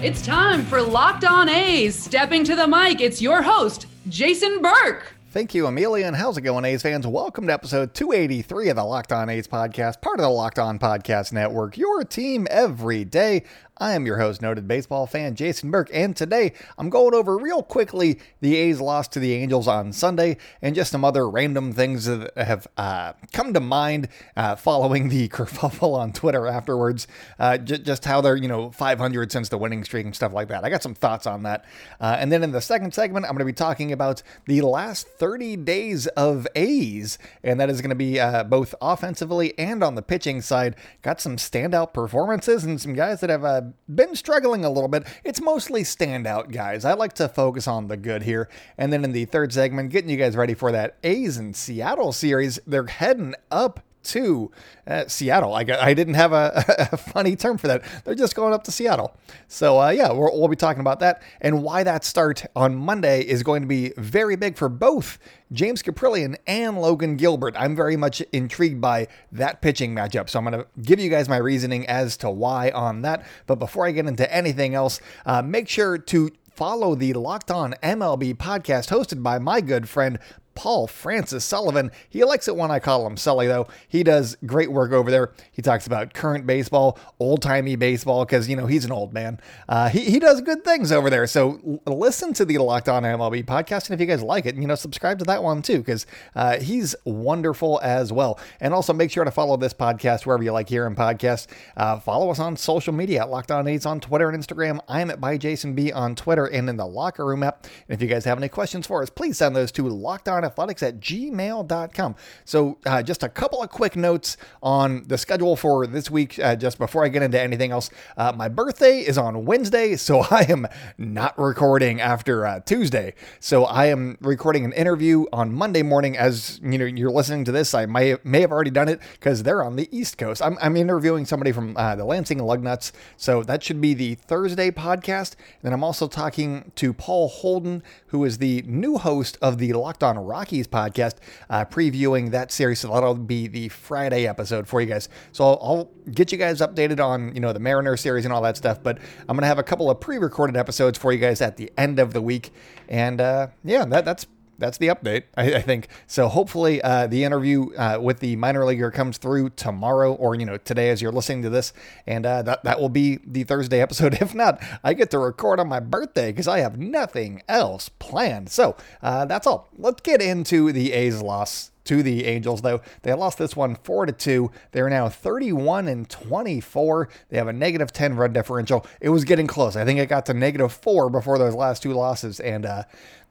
It's 0.00 0.24
time 0.24 0.64
for 0.64 0.80
Locked 0.80 1.24
On 1.24 1.48
A's. 1.48 2.00
Stepping 2.00 2.44
to 2.44 2.54
the 2.54 2.68
mic, 2.68 3.00
it's 3.00 3.20
your 3.20 3.42
host, 3.42 3.86
Jason 4.08 4.62
Burke. 4.62 5.12
Thank 5.32 5.54
you, 5.54 5.66
Amelia, 5.66 6.06
and 6.06 6.14
how's 6.14 6.38
it 6.38 6.42
going, 6.42 6.64
A's 6.64 6.82
fans? 6.82 7.04
Welcome 7.04 7.48
to 7.48 7.52
episode 7.52 7.94
283 7.94 8.68
of 8.68 8.76
the 8.76 8.84
Locked 8.84 9.12
On 9.12 9.28
A's 9.28 9.48
podcast, 9.48 10.00
part 10.00 10.20
of 10.20 10.22
the 10.22 10.28
Locked 10.28 10.60
On 10.60 10.78
Podcast 10.78 11.32
Network, 11.32 11.76
your 11.76 12.04
team 12.04 12.46
every 12.48 13.04
day. 13.04 13.42
I 13.80 13.92
am 13.92 14.06
your 14.06 14.18
host, 14.18 14.42
noted 14.42 14.66
baseball 14.66 15.06
fan 15.06 15.36
Jason 15.36 15.70
Burke, 15.70 15.90
and 15.92 16.16
today 16.16 16.52
I'm 16.76 16.90
going 16.90 17.14
over 17.14 17.38
real 17.38 17.62
quickly 17.62 18.18
the 18.40 18.56
A's 18.56 18.80
lost 18.80 19.12
to 19.12 19.20
the 19.20 19.32
Angels 19.34 19.68
on 19.68 19.92
Sunday 19.92 20.36
and 20.60 20.74
just 20.74 20.90
some 20.90 21.04
other 21.04 21.30
random 21.30 21.72
things 21.72 22.06
that 22.06 22.36
have 22.36 22.66
uh, 22.76 23.12
come 23.32 23.54
to 23.54 23.60
mind 23.60 24.08
uh, 24.36 24.56
following 24.56 25.08
the 25.08 25.28
kerfuffle 25.28 25.94
on 25.94 26.12
Twitter 26.12 26.48
afterwards. 26.48 27.06
Uh, 27.38 27.56
j- 27.56 27.78
just 27.78 28.04
how 28.04 28.20
they're, 28.20 28.34
you 28.34 28.48
know, 28.48 28.72
500 28.72 29.30
since 29.30 29.48
the 29.48 29.58
winning 29.58 29.84
streak 29.84 30.04
and 30.06 30.14
stuff 30.14 30.32
like 30.32 30.48
that. 30.48 30.64
I 30.64 30.70
got 30.70 30.82
some 30.82 30.94
thoughts 30.94 31.26
on 31.26 31.44
that. 31.44 31.64
Uh, 32.00 32.16
and 32.18 32.32
then 32.32 32.42
in 32.42 32.50
the 32.50 32.60
second 32.60 32.92
segment, 32.94 33.26
I'm 33.26 33.32
going 33.32 33.38
to 33.38 33.44
be 33.44 33.52
talking 33.52 33.92
about 33.92 34.24
the 34.46 34.60
last 34.62 35.06
30 35.06 35.54
days 35.56 36.08
of 36.08 36.48
A's, 36.56 37.16
and 37.44 37.60
that 37.60 37.70
is 37.70 37.80
going 37.80 37.90
to 37.90 37.96
be 37.96 38.18
uh, 38.18 38.42
both 38.42 38.74
offensively 38.80 39.56
and 39.56 39.84
on 39.84 39.94
the 39.94 40.02
pitching 40.02 40.40
side. 40.42 40.74
Got 41.02 41.20
some 41.20 41.36
standout 41.36 41.92
performances 41.92 42.64
and 42.64 42.80
some 42.80 42.94
guys 42.94 43.20
that 43.20 43.30
have 43.30 43.67
been 43.92 44.14
struggling 44.14 44.64
a 44.64 44.70
little 44.70 44.88
bit. 44.88 45.06
It's 45.24 45.40
mostly 45.40 45.82
standout 45.82 46.52
guys. 46.52 46.84
I 46.84 46.94
like 46.94 47.12
to 47.14 47.28
focus 47.28 47.66
on 47.66 47.88
the 47.88 47.96
good 47.96 48.22
here. 48.22 48.48
And 48.76 48.92
then 48.92 49.04
in 49.04 49.12
the 49.12 49.24
third 49.24 49.52
segment, 49.52 49.90
getting 49.90 50.10
you 50.10 50.16
guys 50.16 50.36
ready 50.36 50.54
for 50.54 50.72
that 50.72 50.96
A's 51.04 51.36
and 51.36 51.54
Seattle 51.54 52.12
series. 52.12 52.58
They're 52.66 52.86
heading 52.86 53.34
up 53.50 53.80
to 54.04 54.50
uh, 54.86 55.06
Seattle. 55.06 55.54
I, 55.54 55.64
I 55.80 55.94
didn't 55.94 56.14
have 56.14 56.32
a, 56.32 56.88
a, 56.92 56.96
funny 56.96 57.36
term 57.36 57.58
for 57.58 57.66
that. 57.66 57.82
They're 58.04 58.14
just 58.14 58.34
going 58.34 58.54
up 58.54 58.64
to 58.64 58.72
Seattle. 58.72 59.16
So, 59.48 59.80
uh, 59.80 59.90
yeah, 59.90 60.12
we 60.12 60.18
will 60.18 60.48
be 60.48 60.56
talking 60.56 60.80
about 60.80 61.00
that 61.00 61.22
and 61.40 61.62
why 61.62 61.82
that 61.82 62.04
start 62.04 62.44
on 62.56 62.74
Monday 62.74 63.22
is 63.22 63.42
going 63.42 63.62
to 63.62 63.68
be 63.68 63.92
very 63.96 64.36
big 64.36 64.56
for 64.56 64.68
both 64.68 65.18
James 65.52 65.82
Kaprielian 65.82 66.36
and 66.46 66.80
Logan 66.80 67.16
Gilbert. 67.16 67.54
I'm 67.58 67.76
very 67.76 67.96
much 67.96 68.20
intrigued 68.32 68.80
by 68.80 69.08
that 69.32 69.60
pitching 69.60 69.94
matchup. 69.94 70.30
So, 70.30 70.38
I'm 70.38 70.44
going 70.44 70.62
to 70.62 70.66
give 70.82 71.00
you 71.00 71.10
guys 71.10 71.28
my 71.28 71.38
reasoning 71.38 71.86
as 71.86 72.16
to 72.18 72.30
why 72.30 72.70
on 72.70 73.02
that. 73.02 73.26
But 73.46 73.56
before 73.56 73.86
I 73.86 73.92
get 73.92 74.06
into 74.06 74.32
anything 74.34 74.74
else, 74.74 75.00
uh, 75.26 75.42
make 75.42 75.68
sure 75.68 75.98
to 75.98 76.30
follow 76.58 76.96
the 76.96 77.12
Locked 77.12 77.52
On 77.52 77.72
MLB 77.84 78.34
podcast 78.34 78.88
hosted 78.88 79.22
by 79.22 79.38
my 79.38 79.60
good 79.60 79.88
friend 79.88 80.18
Paul 80.58 80.88
Francis 80.88 81.44
Sullivan. 81.44 81.92
He 82.10 82.24
likes 82.24 82.48
it 82.48 82.56
when 82.56 82.72
I 82.72 82.80
call 82.80 83.06
him 83.06 83.16
Sully, 83.16 83.46
though. 83.46 83.68
He 83.86 84.02
does 84.02 84.36
great 84.44 84.72
work 84.72 84.90
over 84.90 85.08
there. 85.08 85.30
He 85.52 85.62
talks 85.62 85.86
about 85.86 86.14
current 86.14 86.48
baseball, 86.48 86.98
old 87.20 87.42
timey 87.42 87.76
baseball, 87.76 88.24
because, 88.24 88.48
you 88.48 88.56
know, 88.56 88.66
he's 88.66 88.84
an 88.84 88.90
old 88.90 89.12
man. 89.12 89.38
Uh, 89.68 89.88
he, 89.88 90.00
he 90.00 90.18
does 90.18 90.40
good 90.40 90.64
things 90.64 90.90
over 90.90 91.10
there. 91.10 91.28
So 91.28 91.80
listen 91.86 92.32
to 92.32 92.44
the 92.44 92.58
Locked 92.58 92.88
On 92.88 93.04
MLB 93.04 93.44
podcast. 93.44 93.88
And 93.88 93.94
if 93.94 94.00
you 94.00 94.06
guys 94.06 94.20
like 94.20 94.46
it, 94.46 94.56
you 94.56 94.66
know, 94.66 94.74
subscribe 94.74 95.20
to 95.20 95.24
that 95.26 95.44
one 95.44 95.62
too, 95.62 95.78
because 95.78 96.06
uh, 96.34 96.58
he's 96.58 96.96
wonderful 97.04 97.78
as 97.80 98.12
well. 98.12 98.40
And 98.58 98.74
also 98.74 98.92
make 98.92 99.12
sure 99.12 99.22
to 99.22 99.30
follow 99.30 99.56
this 99.56 99.72
podcast 99.72 100.26
wherever 100.26 100.42
you 100.42 100.50
like 100.50 100.68
hearing 100.68 100.96
podcasts. 100.96 101.46
Uh, 101.76 102.00
follow 102.00 102.30
us 102.32 102.40
on 102.40 102.56
social 102.56 102.92
media 102.92 103.20
at 103.20 103.30
Locked 103.30 103.52
On 103.52 103.68
A's 103.68 103.86
on 103.86 104.00
Twitter 104.00 104.28
and 104.28 104.42
Instagram. 104.42 104.80
I'm 104.88 105.12
at 105.12 105.20
by 105.20 105.38
Jason 105.38 105.76
B 105.76 105.92
on 105.92 106.16
Twitter 106.16 106.46
and 106.46 106.68
in 106.68 106.76
the 106.76 106.86
Locker 106.86 107.24
Room 107.24 107.44
app. 107.44 107.62
And 107.88 107.94
if 107.94 108.02
you 108.02 108.08
guys 108.08 108.24
have 108.24 108.38
any 108.38 108.48
questions 108.48 108.88
for 108.88 109.04
us, 109.04 109.08
please 109.08 109.38
send 109.38 109.54
those 109.54 109.70
to 109.70 109.88
Locked 109.88 110.28
On 110.28 110.47
athletics 110.48 110.82
at 110.82 111.00
gmail.com. 111.00 112.16
So, 112.44 112.78
uh, 112.86 113.02
just 113.02 113.22
a 113.22 113.28
couple 113.28 113.62
of 113.62 113.70
quick 113.70 113.96
notes 113.96 114.36
on 114.62 115.04
the 115.06 115.18
schedule 115.18 115.56
for 115.56 115.86
this 115.86 116.10
week, 116.10 116.38
uh, 116.38 116.56
just 116.56 116.78
before 116.78 117.04
I 117.04 117.08
get 117.08 117.22
into 117.22 117.40
anything 117.40 117.70
else. 117.70 117.90
Uh, 118.16 118.32
my 118.32 118.48
birthday 118.48 119.00
is 119.00 119.18
on 119.18 119.44
Wednesday, 119.44 119.96
so 119.96 120.20
I 120.30 120.46
am 120.48 120.66
not 120.96 121.38
recording 121.38 122.00
after 122.00 122.46
uh, 122.46 122.60
Tuesday. 122.60 123.14
So, 123.40 123.64
I 123.64 123.86
am 123.86 124.16
recording 124.20 124.64
an 124.64 124.72
interview 124.72 125.26
on 125.32 125.52
Monday 125.52 125.82
morning. 125.82 126.16
As 126.16 126.60
you 126.62 126.78
know, 126.78 126.84
you're 126.84 127.10
listening 127.10 127.44
to 127.44 127.52
this, 127.52 127.74
I 127.74 127.86
may, 127.86 128.16
may 128.24 128.40
have 128.40 128.52
already 128.52 128.70
done 128.70 128.88
it 128.88 129.00
because 129.12 129.42
they're 129.42 129.62
on 129.62 129.76
the 129.76 129.88
East 129.96 130.18
Coast. 130.18 130.42
I'm, 130.42 130.58
I'm 130.60 130.76
interviewing 130.76 131.26
somebody 131.26 131.52
from 131.52 131.76
uh, 131.76 131.94
the 131.96 132.04
Lansing 132.04 132.38
Lugnuts, 132.38 132.92
so 133.16 133.42
that 133.42 133.62
should 133.62 133.80
be 133.80 133.94
the 133.94 134.14
Thursday 134.14 134.70
podcast. 134.70 135.34
And 135.34 135.62
then 135.62 135.72
I'm 135.72 135.84
also 135.84 136.08
talking 136.08 136.72
to 136.76 136.92
Paul 136.92 137.28
Holden, 137.28 137.82
who 138.08 138.24
is 138.24 138.38
the 138.38 138.62
new 138.66 138.98
host 138.98 139.38
of 139.42 139.58
the 139.58 139.72
Locked 139.72 140.02
On 140.02 140.16
Rockies 140.38 140.68
podcast, 140.68 141.16
uh, 141.50 141.64
previewing 141.64 142.30
that 142.30 142.52
series. 142.52 142.78
So 142.78 142.92
that'll 142.92 143.16
be 143.16 143.48
the 143.48 143.68
Friday 143.70 144.28
episode 144.28 144.68
for 144.68 144.80
you 144.80 144.86
guys. 144.86 145.08
So 145.32 145.44
I'll, 145.44 145.58
I'll, 145.60 145.90
get 146.12 146.32
you 146.32 146.38
guys 146.38 146.60
updated 146.60 147.04
on 147.04 147.34
you 147.34 147.40
know 147.40 147.52
the 147.52 147.58
Mariner 147.58 147.96
series 147.96 148.24
and 148.24 148.32
all 148.32 148.40
that 148.42 148.56
stuff. 148.56 148.80
But 148.80 148.98
I'm 149.28 149.36
gonna 149.36 149.48
have 149.48 149.58
a 149.58 149.64
couple 149.64 149.90
of 149.90 149.98
pre-recorded 149.98 150.56
episodes 150.56 150.96
for 150.96 151.12
you 151.12 151.18
guys 151.18 151.40
at 151.40 151.56
the 151.56 151.72
end 151.76 151.98
of 151.98 152.12
the 152.12 152.22
week. 152.22 152.50
And 152.88 153.20
uh, 153.20 153.48
yeah, 153.64 153.84
that, 153.86 154.04
that's 154.04 154.26
that's 154.58 154.78
the 154.78 154.88
update, 154.88 155.24
I, 155.36 155.54
I 155.54 155.60
think. 155.60 155.88
So 156.06 156.28
hopefully 156.28 156.82
uh, 156.82 157.06
the 157.06 157.24
interview 157.24 157.72
uh, 157.74 157.98
with 158.02 158.20
the 158.20 158.36
minor 158.36 158.64
leaguer 158.64 158.90
comes 158.90 159.18
through 159.18 159.50
tomorrow 159.50 160.12
or, 160.14 160.34
you 160.34 160.44
know, 160.44 160.56
today 160.56 160.90
as 160.90 161.00
you're 161.00 161.12
listening 161.12 161.42
to 161.42 161.50
this. 161.50 161.72
And 162.06 162.26
uh, 162.26 162.42
that, 162.42 162.64
that 162.64 162.80
will 162.80 162.88
be 162.88 163.20
the 163.24 163.44
Thursday 163.44 163.80
episode. 163.88 164.14
If 164.20 164.34
not, 164.34 164.62
I 164.82 164.94
get 164.94 165.10
to 165.12 165.18
record 165.18 165.60
on 165.60 165.68
my 165.68 165.80
birthday 165.80 166.32
because 166.32 166.48
I 166.48 166.58
have 166.58 166.78
nothing 166.78 167.42
else 167.48 167.88
planned. 167.88 168.50
So 168.50 168.76
uh, 169.02 169.24
that's 169.24 169.46
all. 169.46 169.68
Let's 169.78 170.02
get 170.02 170.20
into 170.20 170.72
the 170.72 170.92
A's 170.92 171.22
loss 171.22 171.70
to 171.88 172.02
the 172.02 172.26
Angels, 172.26 172.60
though. 172.60 172.82
They 173.02 173.14
lost 173.14 173.38
this 173.38 173.56
one 173.56 173.74
4 173.74 174.06
to 174.06 174.12
2. 174.12 174.50
They're 174.72 174.90
now 174.90 175.08
31 175.08 175.88
and 175.88 176.08
24. 176.08 177.08
They 177.30 177.38
have 177.38 177.48
a 177.48 177.52
negative 177.52 177.92
10 177.92 178.14
run 178.14 178.34
differential. 178.34 178.86
It 179.00 179.08
was 179.08 179.24
getting 179.24 179.46
close. 179.46 179.74
I 179.74 179.86
think 179.86 179.98
it 179.98 180.06
got 180.06 180.26
to 180.26 180.34
negative 180.34 180.70
4 180.70 181.08
before 181.08 181.38
those 181.38 181.54
last 181.54 181.82
two 181.82 181.94
losses. 181.94 182.40
And 182.40 182.66
uh, 182.66 182.82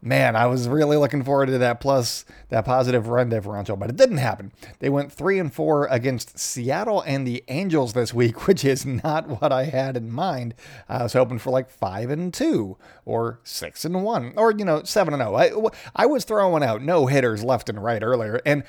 man, 0.08 0.36
I 0.36 0.46
was 0.48 0.68
really 0.68 0.98
looking 0.98 1.24
forward 1.24 1.48
to 1.48 1.58
that 1.58 1.80
plus, 1.80 2.26
that 2.50 2.66
positive 2.66 3.08
run 3.08 3.30
differential, 3.30 3.76
but 3.76 3.90
it 3.90 3.96
didn't 3.96 4.18
happen. 4.18 4.52
They 4.80 4.90
went 4.90 5.12
3 5.12 5.40
and 5.40 5.54
4 5.54 5.88
against 5.88 6.40
Seattle 6.40 7.02
and 7.02 7.28
the 7.28 7.44
Angels 7.48 7.94
this 7.94 8.14
week, 8.14 8.48
which 8.48 8.64
is 8.64 8.86
not 8.86 9.42
what 9.42 9.52
I 9.52 9.66
had 9.66 9.98
in 9.98 10.12
mind. 10.12 10.54
I 10.88 11.04
was 11.04 11.14
hoping 11.14 11.40
for 11.40 11.50
like 11.50 11.70
5 11.70 12.10
and 12.10 12.34
2 12.34 12.78
or 13.06 13.40
6 13.44 13.86
and 13.86 14.04
1 14.04 14.34
or, 14.36 14.52
you 14.52 14.66
know, 14.66 14.84
7 14.84 15.14
and 15.14 15.22
0. 15.22 15.36
I, 15.36 15.52
I 15.96 16.06
was 16.06 16.24
throwing 16.24 16.64
out 16.64 16.82
no 16.82 17.08
hitters 17.08 17.44
left 17.44 17.70
and 17.70 17.84
right 17.84 18.04
earlier. 18.04 18.42
And 18.46 18.64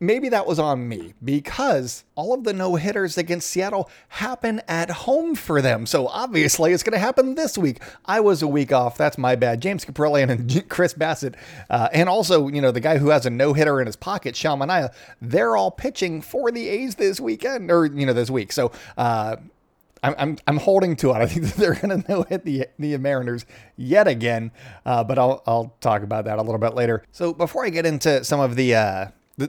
maybe 0.00 0.30
that 0.30 0.46
was 0.46 0.58
on 0.58 0.88
me 0.88 1.12
because 1.22 2.04
all 2.14 2.32
of 2.32 2.44
the 2.44 2.54
no 2.54 2.76
hitters 2.76 3.18
against 3.18 3.48
Seattle 3.50 3.90
happen 4.08 4.62
at 4.66 4.90
home 4.90 5.34
for 5.34 5.60
them. 5.60 5.84
So 5.84 6.08
obviously 6.08 6.72
it's 6.72 6.82
going 6.82 6.94
to 6.94 6.98
happen 6.98 7.34
this 7.34 7.58
week. 7.58 7.80
I 8.06 8.20
was 8.20 8.40
a 8.40 8.48
week 8.48 8.72
off. 8.72 8.96
That's 8.96 9.18
my 9.18 9.36
bad. 9.36 9.60
James 9.60 9.84
Kaprielian 9.84 10.30
and 10.30 10.68
Chris 10.68 10.94
Bassitt, 10.94 11.34
uh, 11.68 11.88
and 11.92 12.08
also, 12.08 12.48
you 12.48 12.62
know, 12.62 12.70
the 12.70 12.80
guy 12.80 12.96
who 12.98 13.10
has 13.10 13.26
a 13.26 13.30
no 13.30 13.52
hitter 13.52 13.80
in 13.80 13.86
his 13.86 13.96
pocket, 13.96 14.34
Sean 14.34 14.58
Manaea, 14.58 14.92
they're 15.20 15.56
all 15.56 15.70
pitching 15.70 16.22
for 16.22 16.50
the 16.50 16.68
A's 16.68 16.94
this 16.94 17.20
weekend 17.20 17.70
or, 17.70 17.84
you 17.84 18.06
know, 18.06 18.14
this 18.14 18.30
week. 18.30 18.52
So, 18.52 18.72
uh, 18.96 19.36
I'm, 20.02 20.14
I'm, 20.16 20.38
I'm 20.46 20.56
holding 20.56 20.96
to 20.96 21.10
it. 21.10 21.16
I 21.16 21.26
think 21.26 21.42
that 21.46 21.56
they're 21.56 21.74
going 21.74 22.02
to 22.02 22.10
no 22.10 22.22
hit 22.22 22.46
the 22.46 22.68
the 22.78 22.96
Mariners 22.96 23.44
yet 23.76 24.08
again, 24.08 24.50
uh, 24.86 25.04
but 25.04 25.18
I'll 25.18 25.42
I'll 25.46 25.74
talk 25.82 26.02
about 26.02 26.24
that 26.24 26.38
a 26.38 26.42
little 26.42 26.58
bit 26.58 26.74
later. 26.74 27.04
So 27.12 27.34
before 27.34 27.66
I 27.66 27.68
get 27.68 27.84
into 27.84 28.24
some 28.24 28.40
of 28.40 28.56
the 28.56 28.74
uh, 28.74 29.06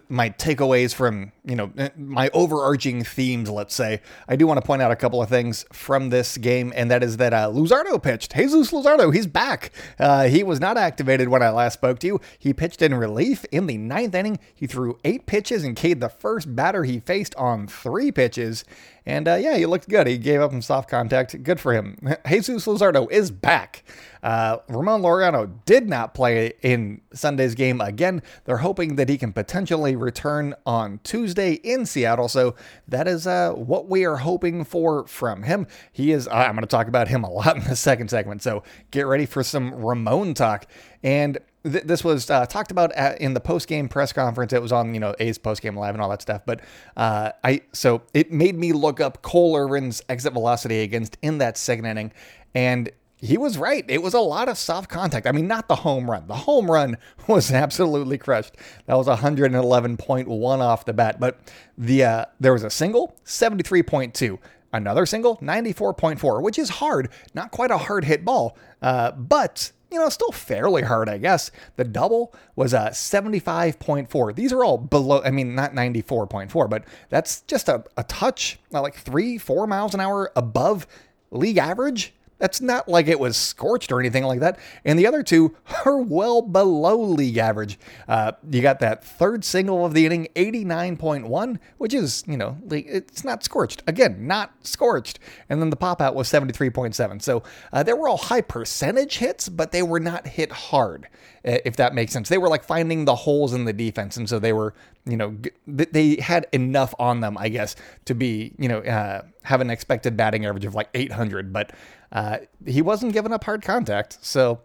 my 0.09 0.29
takeaways 0.29 0.93
from 0.93 1.31
you 1.43 1.55
know 1.55 1.71
eh, 1.77 1.89
my 1.97 2.29
overarching 2.33 3.03
themes 3.03 3.49
let's 3.49 3.75
say. 3.75 4.01
I 4.27 4.35
do 4.35 4.47
want 4.47 4.59
to 4.59 4.65
point 4.65 4.81
out 4.81 4.91
a 4.91 4.95
couple 4.95 5.21
of 5.21 5.29
things 5.29 5.65
from 5.71 6.09
this 6.09 6.37
game 6.37 6.71
and 6.75 6.89
that 6.91 7.03
is 7.03 7.17
that 7.17 7.33
uh, 7.33 7.49
luzardo 7.49 8.01
pitched. 8.01 8.35
Jesus 8.35 8.71
luzardo 8.71 9.13
he's 9.13 9.27
back. 9.27 9.71
Uh, 9.99 10.27
he 10.27 10.43
was 10.43 10.59
not 10.59 10.77
activated 10.77 11.29
when 11.29 11.41
i 11.41 11.49
last 11.49 11.73
spoke 11.73 11.99
to 11.99 12.07
you. 12.07 12.21
He 12.37 12.53
pitched 12.53 12.81
in 12.81 12.93
relief 12.93 13.45
in 13.51 13.67
the 13.67 13.77
ninth 13.77 14.15
inning. 14.15 14.39
He 14.53 14.67
threw 14.67 14.99
eight 15.03 15.25
pitches 15.25 15.63
and 15.63 15.75
k'd 15.75 15.99
the 15.99 16.09
first 16.09 16.55
batter 16.55 16.83
he 16.83 16.99
faced 16.99 17.35
on 17.35 17.67
three 17.67 18.11
pitches 18.11 18.63
And 19.05 19.27
uh, 19.27 19.35
yeah, 19.35 19.57
he 19.57 19.65
looked 19.65 19.89
good. 19.89 20.05
He 20.05 20.17
gave 20.17 20.41
up 20.41 20.51
some 20.51 20.61
soft 20.61 20.89
contact. 20.89 21.41
Good 21.43 21.59
for 21.59 21.73
him. 21.73 21.97
Jesus 22.27 22.65
Luzardo 22.67 23.11
is 23.11 23.31
back. 23.31 23.83
Uh, 24.21 24.57
Ramon 24.69 25.01
Laureano 25.01 25.51
did 25.65 25.89
not 25.89 26.13
play 26.13 26.53
in 26.61 27.01
Sunday's 27.11 27.55
game 27.55 27.81
again. 27.81 28.21
They're 28.45 28.57
hoping 28.57 28.95
that 28.97 29.09
he 29.09 29.17
can 29.17 29.33
potentially 29.33 29.95
return 29.95 30.53
on 30.65 30.99
Tuesday 31.03 31.53
in 31.53 31.87
Seattle. 31.87 32.27
So 32.27 32.55
that 32.87 33.07
is 33.07 33.25
uh, 33.25 33.53
what 33.53 33.87
we 33.87 34.05
are 34.05 34.17
hoping 34.17 34.63
for 34.63 35.07
from 35.07 35.43
him. 35.43 35.65
He 35.91 36.11
is, 36.11 36.27
I'm 36.27 36.51
going 36.51 36.61
to 36.61 36.67
talk 36.67 36.87
about 36.87 37.07
him 37.07 37.23
a 37.23 37.29
lot 37.31 37.57
in 37.57 37.63
the 37.63 37.75
second 37.75 38.09
segment. 38.09 38.43
So 38.43 38.61
get 38.91 39.07
ready 39.07 39.25
for 39.25 39.41
some 39.41 39.73
Ramon 39.73 40.35
talk. 40.35 40.67
And 41.03 41.39
th- 41.63 41.83
this 41.83 42.03
was 42.03 42.29
uh, 42.29 42.45
talked 42.45 42.71
about 42.71 42.91
at, 42.93 43.19
in 43.21 43.33
the 43.33 43.39
post 43.39 43.67
game 43.67 43.87
press 43.87 44.13
conference. 44.13 44.53
It 44.53 44.61
was 44.61 44.71
on, 44.71 44.93
you 44.93 44.99
know, 44.99 45.15
A's 45.19 45.37
post 45.37 45.61
game 45.61 45.75
live 45.75 45.95
and 45.95 46.01
all 46.01 46.09
that 46.09 46.21
stuff. 46.21 46.41
But 46.45 46.61
uh, 46.97 47.31
I, 47.43 47.61
so 47.73 48.03
it 48.13 48.31
made 48.31 48.55
me 48.55 48.73
look 48.73 48.99
up 48.99 49.21
Cole 49.21 49.55
Irvin's 49.55 50.01
exit 50.09 50.33
velocity 50.33 50.81
against 50.81 51.17
in 51.21 51.37
that 51.39 51.57
second 51.57 51.85
inning. 51.85 52.11
And 52.53 52.91
he 53.21 53.37
was 53.37 53.57
right. 53.57 53.85
It 53.87 54.01
was 54.01 54.15
a 54.15 54.19
lot 54.19 54.49
of 54.49 54.57
soft 54.57 54.89
contact. 54.89 55.27
I 55.27 55.31
mean, 55.31 55.47
not 55.47 55.67
the 55.67 55.75
home 55.75 56.09
run. 56.09 56.27
The 56.27 56.35
home 56.35 56.69
run 56.69 56.97
was 57.27 57.51
absolutely 57.51 58.17
crushed. 58.17 58.55
That 58.87 58.95
was 58.95 59.07
111.1 59.07 60.59
off 60.59 60.85
the 60.85 60.93
bat. 60.93 61.19
But 61.19 61.39
the 61.77 62.03
uh, 62.03 62.25
there 62.39 62.53
was 62.53 62.63
a 62.63 62.69
single, 62.69 63.15
73.2. 63.25 64.39
Another 64.73 65.05
single, 65.05 65.35
94.4, 65.37 66.41
which 66.41 66.57
is 66.57 66.69
hard. 66.69 67.09
Not 67.33 67.51
quite 67.51 67.71
a 67.71 67.77
hard 67.77 68.05
hit 68.05 68.23
ball, 68.23 68.57
uh, 68.81 69.11
but 69.11 69.73
you 69.91 69.99
know, 69.99 70.09
still 70.09 70.31
fairly 70.31 70.83
hard, 70.83 71.09
I 71.09 71.17
guess. 71.17 71.51
The 71.75 71.83
double 71.83 72.33
was 72.55 72.73
uh, 72.73 72.89
a 72.91 72.93
75.4. 72.93 74.35
These 74.35 74.53
are 74.53 74.63
all 74.63 74.77
below, 74.77 75.21
I 75.23 75.31
mean, 75.31 75.53
not 75.55 75.73
94.4, 75.73 76.69
but 76.69 76.85
that's 77.09 77.41
just 77.41 77.67
a, 77.67 77.83
a 77.97 78.03
touch, 78.03 78.59
uh, 78.73 78.81
like 78.81 78.95
three, 78.95 79.37
four 79.37 79.67
miles 79.67 79.93
an 79.93 79.99
hour 79.99 80.31
above 80.35 80.87
league 81.31 81.57
average. 81.57 82.13
That's 82.41 82.59
not 82.59 82.89
like 82.89 83.07
it 83.07 83.19
was 83.19 83.37
scorched 83.37 83.91
or 83.91 83.99
anything 83.99 84.23
like 84.23 84.39
that. 84.39 84.57
And 84.83 84.97
the 84.97 85.05
other 85.05 85.21
two 85.21 85.55
are 85.85 86.01
well 86.01 86.41
below 86.41 86.99
league 86.99 87.37
average. 87.37 87.77
Uh, 88.07 88.31
you 88.49 88.63
got 88.63 88.79
that 88.79 89.05
third 89.05 89.45
single 89.45 89.85
of 89.85 89.93
the 89.93 90.07
inning, 90.07 90.27
89.1, 90.35 91.59
which 91.77 91.93
is, 91.93 92.23
you 92.25 92.37
know, 92.37 92.57
it's 92.71 93.23
not 93.23 93.43
scorched. 93.43 93.83
Again, 93.85 94.25
not 94.25 94.53
scorched. 94.65 95.19
And 95.49 95.61
then 95.61 95.69
the 95.69 95.75
pop 95.75 96.01
out 96.01 96.15
was 96.15 96.27
73.7. 96.29 97.21
So 97.21 97.43
uh, 97.71 97.83
they 97.83 97.93
were 97.93 98.07
all 98.07 98.17
high 98.17 98.41
percentage 98.41 99.19
hits, 99.19 99.47
but 99.47 99.71
they 99.71 99.83
were 99.83 99.99
not 99.99 100.25
hit 100.25 100.51
hard, 100.51 101.09
if 101.43 101.75
that 101.75 101.93
makes 101.93 102.11
sense. 102.11 102.27
They 102.27 102.39
were 102.39 102.49
like 102.49 102.63
finding 102.63 103.05
the 103.05 103.15
holes 103.15 103.53
in 103.53 103.65
the 103.65 103.73
defense. 103.73 104.17
And 104.17 104.27
so 104.27 104.39
they 104.39 104.51
were, 104.51 104.73
you 105.05 105.15
know, 105.15 105.37
they 105.67 106.15
had 106.15 106.47
enough 106.53 106.95
on 106.97 107.19
them, 107.19 107.37
I 107.37 107.49
guess, 107.49 107.75
to 108.05 108.15
be, 108.15 108.53
you 108.57 108.67
know, 108.67 108.79
uh, 108.79 109.21
have 109.43 109.61
an 109.61 109.69
expected 109.69 110.17
batting 110.17 110.47
average 110.47 110.65
of 110.65 110.73
like 110.73 110.89
800. 110.95 111.53
But 111.53 111.71
uh, 112.11 112.39
he 112.65 112.81
wasn't 112.81 113.13
giving 113.13 113.33
up 113.33 113.43
hard 113.43 113.61
contact, 113.61 114.17
so 114.21 114.61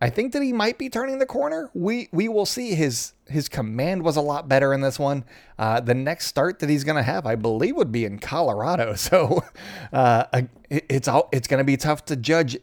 I 0.00 0.10
think 0.10 0.32
that 0.32 0.42
he 0.42 0.52
might 0.52 0.78
be 0.78 0.88
turning 0.88 1.18
the 1.18 1.26
corner. 1.26 1.70
We 1.74 2.08
we 2.12 2.28
will 2.28 2.46
see. 2.46 2.74
His 2.74 3.14
his 3.26 3.48
command 3.48 4.02
was 4.02 4.16
a 4.16 4.20
lot 4.20 4.48
better 4.48 4.72
in 4.72 4.80
this 4.80 4.98
one. 4.98 5.24
Uh, 5.58 5.80
the 5.80 5.94
next 5.94 6.26
start 6.26 6.60
that 6.60 6.70
he's 6.70 6.84
going 6.84 6.96
to 6.96 7.02
have, 7.02 7.26
I 7.26 7.34
believe, 7.34 7.76
would 7.76 7.92
be 7.92 8.04
in 8.04 8.18
Colorado. 8.18 8.94
So 9.08 9.42
uh, 9.92 10.24
it's 10.70 11.08
all, 11.08 11.28
it's 11.32 11.48
going 11.48 11.58
to 11.58 11.64
be 11.64 11.76
tough 11.76 12.04
to 12.06 12.16
judge 12.16 12.58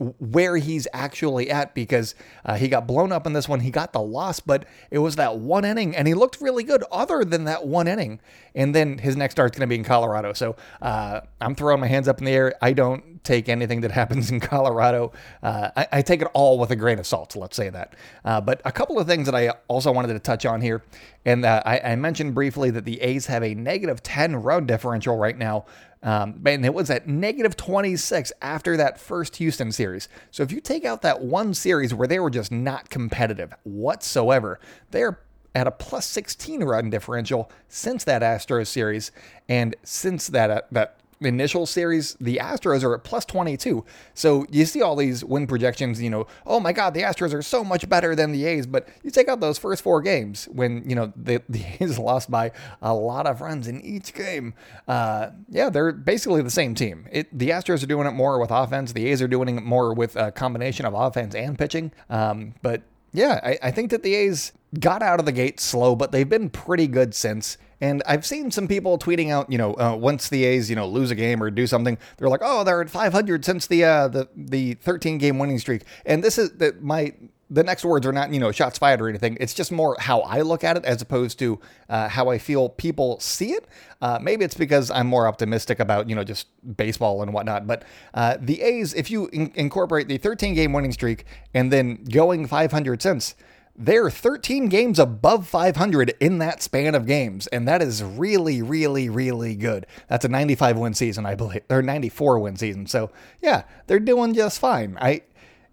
where 0.00 0.56
he's 0.56 0.88
actually 0.94 1.50
at 1.50 1.74
because 1.74 2.14
uh, 2.46 2.54
he 2.54 2.68
got 2.68 2.86
blown 2.86 3.12
up 3.12 3.26
in 3.26 3.34
this 3.34 3.48
one. 3.48 3.60
He 3.60 3.70
got 3.70 3.92
the 3.92 4.00
loss, 4.00 4.40
but 4.40 4.64
it 4.90 4.98
was 4.98 5.16
that 5.16 5.36
one 5.36 5.64
inning, 5.64 5.94
and 5.94 6.08
he 6.08 6.14
looked 6.14 6.40
really 6.40 6.64
good 6.64 6.82
other 6.90 7.22
than 7.22 7.44
that 7.44 7.66
one 7.66 7.86
inning. 7.86 8.18
And 8.54 8.74
then 8.74 8.98
his 8.98 9.14
next 9.16 9.34
start's 9.34 9.56
going 9.56 9.68
to 9.68 9.70
be 9.70 9.76
in 9.76 9.84
Colorado. 9.84 10.32
So 10.32 10.56
uh, 10.80 11.20
I'm 11.40 11.54
throwing 11.54 11.80
my 11.80 11.86
hands 11.86 12.08
up 12.08 12.18
in 12.18 12.24
the 12.24 12.32
air. 12.32 12.54
I 12.62 12.72
don't 12.72 13.22
take 13.24 13.48
anything 13.50 13.82
that 13.82 13.90
happens 14.00 14.30
in 14.30 14.40
Colorado. 14.40 15.12
Uh, 15.42 15.70
I, 15.76 15.88
I, 15.92 16.02
take 16.02 16.22
it 16.22 16.28
all 16.32 16.58
with 16.58 16.70
a 16.70 16.76
grain 16.76 16.98
of 16.98 17.06
salt, 17.06 17.36
let's 17.36 17.56
say 17.56 17.68
that. 17.68 17.94
Uh, 18.24 18.40
but 18.40 18.62
a 18.64 18.72
couple 18.72 18.98
of 18.98 19.06
things 19.06 19.26
that 19.26 19.34
I 19.34 19.50
also 19.68 19.92
wanted 19.92 20.14
to 20.14 20.18
touch 20.18 20.46
on 20.46 20.62
here. 20.62 20.82
And 21.26 21.44
uh, 21.44 21.62
I, 21.66 21.80
I 21.80 21.96
mentioned 21.96 22.34
briefly 22.34 22.70
that 22.70 22.86
the 22.86 23.00
A's 23.02 23.26
have 23.26 23.42
a 23.42 23.54
negative 23.54 24.02
10 24.02 24.36
run 24.36 24.66
differential 24.66 25.18
right 25.18 25.36
now 25.36 25.66
um, 26.02 26.40
and 26.46 26.64
it 26.64 26.72
was 26.72 26.90
at 26.90 27.06
negative 27.06 27.56
26 27.56 28.32
after 28.40 28.76
that 28.76 28.98
first 28.98 29.36
Houston 29.36 29.70
series. 29.70 30.08
So 30.30 30.42
if 30.42 30.50
you 30.50 30.60
take 30.60 30.84
out 30.84 31.02
that 31.02 31.20
one 31.20 31.52
series 31.52 31.92
where 31.92 32.08
they 32.08 32.18
were 32.18 32.30
just 32.30 32.50
not 32.50 32.88
competitive 32.88 33.54
whatsoever, 33.64 34.58
they're 34.90 35.20
at 35.54 35.66
a 35.66 35.70
plus 35.70 36.06
16 36.06 36.62
run 36.62 36.90
differential 36.90 37.50
since 37.68 38.04
that 38.04 38.22
Astros 38.22 38.68
series 38.68 39.12
and 39.48 39.74
since 39.82 40.28
that 40.28 40.50
uh, 40.50 40.62
that 40.70 40.99
initial 41.20 41.66
series, 41.66 42.16
the 42.20 42.36
Astros 42.36 42.82
are 42.82 42.94
at 42.94 43.04
plus 43.04 43.24
22. 43.24 43.84
So 44.14 44.46
you 44.50 44.64
see 44.64 44.82
all 44.82 44.96
these 44.96 45.24
win 45.24 45.46
projections, 45.46 46.00
you 46.02 46.10
know, 46.10 46.26
oh 46.46 46.60
my 46.60 46.72
God, 46.72 46.94
the 46.94 47.02
Astros 47.02 47.34
are 47.34 47.42
so 47.42 47.62
much 47.62 47.88
better 47.88 48.14
than 48.14 48.32
the 48.32 48.44
A's. 48.46 48.66
But 48.66 48.88
you 49.02 49.10
take 49.10 49.28
out 49.28 49.40
those 49.40 49.58
first 49.58 49.82
four 49.82 50.00
games 50.00 50.48
when, 50.50 50.88
you 50.88 50.94
know, 50.94 51.12
the, 51.16 51.42
the 51.48 51.64
A's 51.80 51.98
lost 51.98 52.30
by 52.30 52.52
a 52.82 52.94
lot 52.94 53.26
of 53.26 53.40
runs 53.40 53.68
in 53.68 53.80
each 53.82 54.14
game. 54.14 54.54
Uh, 54.88 55.30
yeah, 55.48 55.70
they're 55.70 55.92
basically 55.92 56.42
the 56.42 56.50
same 56.50 56.74
team. 56.74 57.06
It, 57.10 57.36
the 57.36 57.50
Astros 57.50 57.82
are 57.82 57.86
doing 57.86 58.06
it 58.06 58.12
more 58.12 58.38
with 58.38 58.50
offense. 58.50 58.92
The 58.92 59.06
A's 59.08 59.22
are 59.22 59.28
doing 59.28 59.56
it 59.56 59.62
more 59.62 59.94
with 59.94 60.16
a 60.16 60.32
combination 60.32 60.86
of 60.86 60.94
offense 60.94 61.34
and 61.34 61.58
pitching. 61.58 61.92
Um, 62.08 62.54
but 62.62 62.82
yeah, 63.12 63.40
I, 63.42 63.58
I 63.64 63.70
think 63.70 63.90
that 63.90 64.02
the 64.02 64.14
A's 64.14 64.52
got 64.78 65.02
out 65.02 65.18
of 65.18 65.26
the 65.26 65.32
gate 65.32 65.60
slow, 65.60 65.96
but 65.96 66.12
they've 66.12 66.28
been 66.28 66.48
pretty 66.50 66.86
good 66.86 67.14
since. 67.14 67.58
And 67.80 68.02
I've 68.06 68.26
seen 68.26 68.50
some 68.50 68.68
people 68.68 68.98
tweeting 68.98 69.30
out, 69.30 69.50
you 69.50 69.58
know, 69.58 69.74
uh, 69.74 69.96
once 69.96 70.28
the 70.28 70.44
A's, 70.44 70.68
you 70.68 70.76
know, 70.76 70.86
lose 70.86 71.10
a 71.10 71.14
game 71.14 71.42
or 71.42 71.50
do 71.50 71.66
something, 71.66 71.98
they're 72.18 72.28
like, 72.28 72.42
oh, 72.42 72.64
they're 72.64 72.82
at 72.82 72.90
500 72.90 73.44
since 73.44 73.66
the 73.66 73.84
uh, 73.84 74.08
the 74.08 74.28
the 74.36 74.74
13 74.74 75.18
game 75.18 75.38
winning 75.38 75.58
streak. 75.58 75.82
And 76.04 76.22
this 76.22 76.38
is 76.38 76.52
that 76.58 76.82
my 76.82 77.14
the 77.50 77.64
next 77.64 77.84
words 77.84 78.06
are 78.06 78.12
not, 78.12 78.32
you 78.32 78.38
know, 78.38 78.52
shots 78.52 78.78
fired 78.78 79.00
or 79.00 79.08
anything. 79.08 79.36
It's 79.40 79.52
just 79.52 79.72
more 79.72 79.96
how 79.98 80.20
I 80.20 80.42
look 80.42 80.62
at 80.62 80.76
it 80.76 80.84
as 80.84 81.02
opposed 81.02 81.38
to 81.40 81.58
uh, 81.88 82.08
how 82.08 82.28
I 82.30 82.38
feel 82.38 82.68
people 82.68 83.18
see 83.18 83.52
it. 83.52 83.66
Uh, 84.00 84.20
maybe 84.22 84.44
it's 84.44 84.54
because 84.54 84.90
I'm 84.90 85.08
more 85.08 85.26
optimistic 85.26 85.80
about, 85.80 86.08
you 86.08 86.14
know, 86.14 86.22
just 86.22 86.46
baseball 86.76 87.22
and 87.22 87.34
whatnot. 87.34 87.66
But 87.66 87.82
uh, 88.14 88.36
the 88.40 88.62
A's, 88.62 88.94
if 88.94 89.10
you 89.10 89.26
in- 89.32 89.50
incorporate 89.56 90.06
the 90.06 90.16
13 90.16 90.54
game 90.54 90.72
winning 90.72 90.92
streak 90.92 91.24
and 91.52 91.72
then 91.72 92.04
going 92.04 92.46
500 92.46 93.02
since, 93.02 93.34
they're 93.80 94.10
13 94.10 94.68
games 94.68 94.98
above 94.98 95.46
500 95.48 96.14
in 96.20 96.38
that 96.38 96.62
span 96.62 96.94
of 96.94 97.06
games, 97.06 97.46
and 97.46 97.66
that 97.66 97.80
is 97.80 98.02
really, 98.02 98.60
really, 98.60 99.08
really 99.08 99.56
good. 99.56 99.86
That's 100.08 100.24
a 100.24 100.28
95 100.28 100.78
win 100.78 100.94
season, 100.94 101.24
I 101.24 101.34
believe, 101.34 101.62
or 101.70 101.80
94 101.80 102.38
win 102.38 102.56
season. 102.56 102.86
So 102.86 103.10
yeah, 103.40 103.64
they're 103.86 103.98
doing 103.98 104.34
just 104.34 104.60
fine. 104.60 104.98
I 105.00 105.22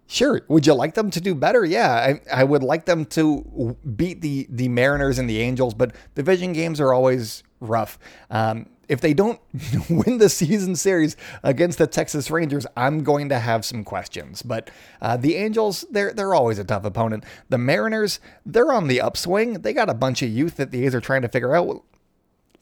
sure 0.06 0.40
would 0.48 0.66
you 0.66 0.72
like 0.72 0.94
them 0.94 1.10
to 1.10 1.20
do 1.20 1.34
better? 1.34 1.64
Yeah, 1.64 1.92
I, 1.92 2.40
I 2.40 2.44
would 2.44 2.62
like 2.62 2.86
them 2.86 3.04
to 3.06 3.76
beat 3.94 4.22
the 4.22 4.46
the 4.48 4.68
Mariners 4.68 5.18
and 5.18 5.28
the 5.28 5.40
Angels, 5.40 5.74
but 5.74 5.94
division 6.14 6.54
games 6.54 6.80
are 6.80 6.94
always 6.94 7.42
rough. 7.60 7.98
Um, 8.30 8.70
if 8.88 9.00
they 9.00 9.14
don't 9.14 9.40
win 9.90 10.18
the 10.18 10.28
season 10.28 10.76
series 10.76 11.16
against 11.42 11.78
the 11.78 11.86
Texas 11.86 12.30
Rangers, 12.30 12.66
I'm 12.76 13.02
going 13.02 13.28
to 13.28 13.38
have 13.38 13.64
some 13.64 13.84
questions. 13.84 14.42
But 14.42 14.70
uh, 15.00 15.16
the 15.16 15.36
Angels, 15.36 15.84
they're 15.90 16.12
they're 16.12 16.34
always 16.34 16.58
a 16.58 16.64
tough 16.64 16.84
opponent. 16.84 17.24
The 17.48 17.58
Mariners, 17.58 18.20
they're 18.44 18.72
on 18.72 18.88
the 18.88 19.00
upswing. 19.00 19.54
They 19.54 19.72
got 19.72 19.90
a 19.90 19.94
bunch 19.94 20.22
of 20.22 20.30
youth 20.30 20.56
that 20.56 20.70
the 20.70 20.84
A's 20.84 20.94
are 20.94 21.00
trying 21.00 21.22
to 21.22 21.28
figure 21.28 21.54
out 21.54 21.84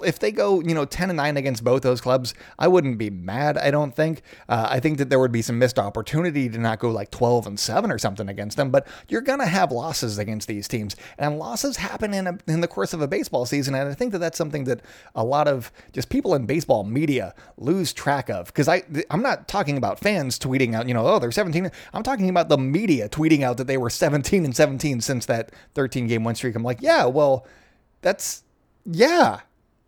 if 0.05 0.19
they 0.19 0.31
go, 0.31 0.61
you 0.61 0.75
know, 0.75 0.85
10 0.85 1.11
and 1.11 1.17
9 1.17 1.37
against 1.37 1.65
both 1.65 1.83
those 1.83 2.01
clubs, 2.01 2.35
I 2.59 2.69
wouldn't 2.69 2.99
be 2.99 3.09
mad, 3.09 3.57
I 3.57 3.71
don't 3.71 3.95
think. 3.95 4.23
Uh, 4.49 4.67
I 4.69 4.81
think 4.81 4.99
that 4.99 5.09
there 5.09 5.19
would 5.19 5.33
be 5.33 5.43
some 5.43 5.59
missed 5.59 5.79
opportunity 5.79 6.49
to 6.49 6.59
not 6.59 6.81
go 6.81 6.91
like 6.91 7.11
12 7.11 7.47
and 7.47 7.59
7 7.59 7.91
or 7.91 7.99
something 7.99 8.29
against 8.29 8.57
them, 8.57 8.71
but 8.71 8.87
you're 9.09 9.23
going 9.23 9.39
to 9.39 9.47
have 9.47 9.73
losses 9.73 10.19
against 10.19 10.49
these 10.49 10.69
teams. 10.69 10.97
And 11.19 11.39
losses 11.39 11.79
happen 11.79 12.13
in, 12.13 12.27
a, 12.27 12.39
in 12.47 12.61
the 12.61 12.69
course 12.69 12.93
of 12.93 13.01
a 13.01 13.09
baseball 13.09 13.47
season. 13.47 13.75
And 13.75 13.89
I 13.89 13.95
think 13.95 14.13
that 14.13 14.19
that's 14.19 14.37
something 14.37 14.65
that 14.65 14.83
a 15.15 15.25
lot 15.25 15.49
of 15.49 15.73
just 15.93 16.11
people 16.11 16.35
in 16.35 16.45
baseball 16.45 16.85
media 16.85 17.35
lose 17.57 17.93
track 17.93 18.29
of. 18.29 18.47
Because 18.49 18.69
I'm 18.69 19.23
not 19.23 19.49
talking 19.49 19.79
about 19.79 19.99
fans 19.99 20.39
tweeting 20.39 20.75
out, 20.75 20.89
you 20.89 20.95
know, 20.95 21.07
oh, 21.07 21.19
they're 21.19 21.33
17. 21.33 21.71
I'm 21.95 22.03
talking 22.03 22.29
about 22.29 22.49
the 22.51 22.59
media 22.59 23.09
tweeting 23.09 23.43
out 23.43 23.57
that 23.57 23.67
they 23.67 23.79
were 23.79 23.91
17 23.91 24.45
and 24.45 24.55
17 24.55 25.01
since 25.01 25.25
that 25.27 25.53
13 25.75 26.07
game 26.07 26.23
win 26.25 26.35
streak. 26.35 26.55
I'm 26.55 26.63
like, 26.63 26.83
yeah, 26.83 27.07
well, 27.07 27.47
that's, 28.03 28.43
yeah 28.85 29.41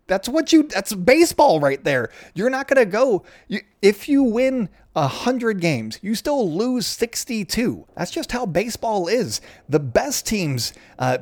that's 0.09 0.27
what 0.27 0.51
you. 0.51 0.63
That's 0.63 0.93
baseball 0.93 1.61
right 1.61 1.81
there. 1.83 2.09
You're 2.33 2.49
not 2.49 2.67
gonna 2.67 2.85
go. 2.85 3.23
You, 3.47 3.61
if 3.81 4.09
you 4.09 4.23
win 4.23 4.67
hundred 5.07 5.61
games, 5.61 5.99
you 6.01 6.15
still 6.15 6.51
lose 6.51 6.85
62. 6.85 7.85
That's 7.95 8.11
just 8.11 8.31
how 8.31 8.45
baseball 8.45 9.07
is. 9.07 9.39
The 9.69 9.79
best 9.79 10.27
teams. 10.27 10.73
Uh, 10.97 11.19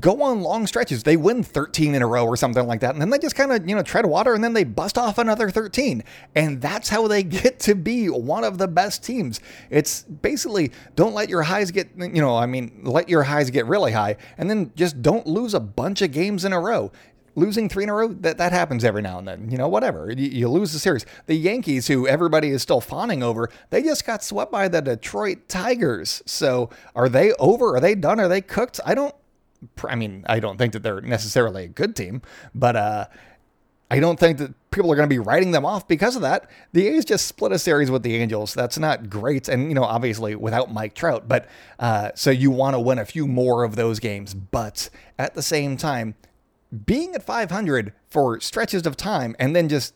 go 0.00 0.22
on 0.22 0.40
long 0.40 0.66
stretches. 0.66 1.02
They 1.02 1.16
win 1.18 1.42
13 1.42 1.94
in 1.94 2.00
a 2.02 2.06
row 2.06 2.24
or 2.24 2.36
something 2.36 2.66
like 2.66 2.80
that. 2.80 2.94
And 2.94 3.00
then 3.00 3.10
they 3.10 3.18
just 3.18 3.36
kind 3.36 3.52
of, 3.52 3.68
you 3.68 3.76
know, 3.76 3.82
tread 3.82 4.06
water 4.06 4.32
and 4.32 4.42
then 4.42 4.54
they 4.54 4.64
bust 4.64 4.96
off 4.96 5.18
another 5.18 5.50
13. 5.50 6.02
And 6.34 6.62
that's 6.62 6.88
how 6.88 7.06
they 7.08 7.22
get 7.22 7.60
to 7.60 7.74
be 7.74 8.08
one 8.08 8.42
of 8.42 8.56
the 8.56 8.68
best 8.68 9.04
teams. 9.04 9.40
It's 9.68 10.02
basically 10.02 10.72
don't 10.94 11.14
let 11.14 11.28
your 11.28 11.42
highs 11.42 11.70
get, 11.70 11.90
you 11.98 12.22
know, 12.22 12.34
I 12.34 12.46
mean, 12.46 12.80
let 12.84 13.10
your 13.10 13.24
highs 13.24 13.50
get 13.50 13.66
really 13.66 13.92
high 13.92 14.16
and 14.38 14.48
then 14.48 14.72
just 14.76 15.02
don't 15.02 15.26
lose 15.26 15.52
a 15.52 15.60
bunch 15.60 16.00
of 16.00 16.10
games 16.10 16.46
in 16.46 16.54
a 16.54 16.60
row 16.60 16.90
losing 17.36 17.68
three 17.68 17.84
in 17.84 17.90
a 17.90 17.94
row, 17.94 18.08
that, 18.08 18.38
that 18.38 18.50
happens 18.50 18.84
every 18.84 19.02
now 19.02 19.18
and 19.18 19.28
then. 19.28 19.50
You 19.50 19.58
know, 19.58 19.68
whatever. 19.68 20.10
You, 20.10 20.28
you 20.28 20.48
lose 20.48 20.72
the 20.72 20.80
series. 20.80 21.06
The 21.26 21.36
Yankees, 21.36 21.86
who 21.86 22.08
everybody 22.08 22.48
is 22.50 22.62
still 22.62 22.80
fawning 22.80 23.22
over, 23.22 23.48
they 23.70 23.82
just 23.82 24.04
got 24.04 24.24
swept 24.24 24.50
by 24.50 24.66
the 24.66 24.82
Detroit 24.82 25.48
Tigers. 25.48 26.22
So 26.26 26.70
are 26.96 27.08
they 27.08 27.32
over? 27.34 27.76
Are 27.76 27.80
they 27.80 27.94
done? 27.94 28.18
Are 28.18 28.28
they 28.28 28.40
cooked? 28.40 28.80
I 28.84 28.94
don't. 28.94 29.14
I 29.84 29.94
mean, 29.94 30.24
I 30.28 30.40
don't 30.40 30.58
think 30.58 30.72
that 30.74 30.82
they're 30.82 31.00
necessarily 31.00 31.64
a 31.64 31.68
good 31.68 31.96
team, 31.96 32.20
but 32.54 32.76
uh, 32.76 33.06
I 33.90 34.00
don't 34.00 34.18
think 34.18 34.38
that 34.38 34.52
people 34.70 34.92
are 34.92 34.96
going 34.96 35.08
to 35.08 35.12
be 35.12 35.18
writing 35.18 35.52
them 35.52 35.64
off 35.64 35.86
because 35.86 36.16
of 36.16 36.22
that. 36.22 36.50
The 36.72 36.88
A's 36.88 37.04
just 37.04 37.26
split 37.26 37.52
a 37.52 37.58
series 37.58 37.90
with 37.90 38.02
the 38.02 38.16
Angels. 38.16 38.52
That's 38.52 38.78
not 38.78 39.08
great. 39.08 39.48
And, 39.48 39.68
you 39.68 39.74
know, 39.74 39.84
obviously 39.84 40.34
without 40.34 40.72
Mike 40.72 40.94
Trout. 40.94 41.28
But 41.28 41.48
uh, 41.78 42.10
so 42.14 42.30
you 42.30 42.50
want 42.50 42.74
to 42.74 42.80
win 42.80 42.98
a 42.98 43.04
few 43.04 43.26
more 43.26 43.64
of 43.64 43.76
those 43.76 44.00
games. 44.00 44.34
But 44.34 44.90
at 45.18 45.34
the 45.34 45.42
same 45.42 45.76
time, 45.76 46.14
being 46.84 47.14
at 47.14 47.22
500 47.22 47.92
for 48.08 48.40
stretches 48.40 48.86
of 48.86 48.96
time 48.96 49.36
and 49.38 49.54
then 49.54 49.68
just 49.68 49.94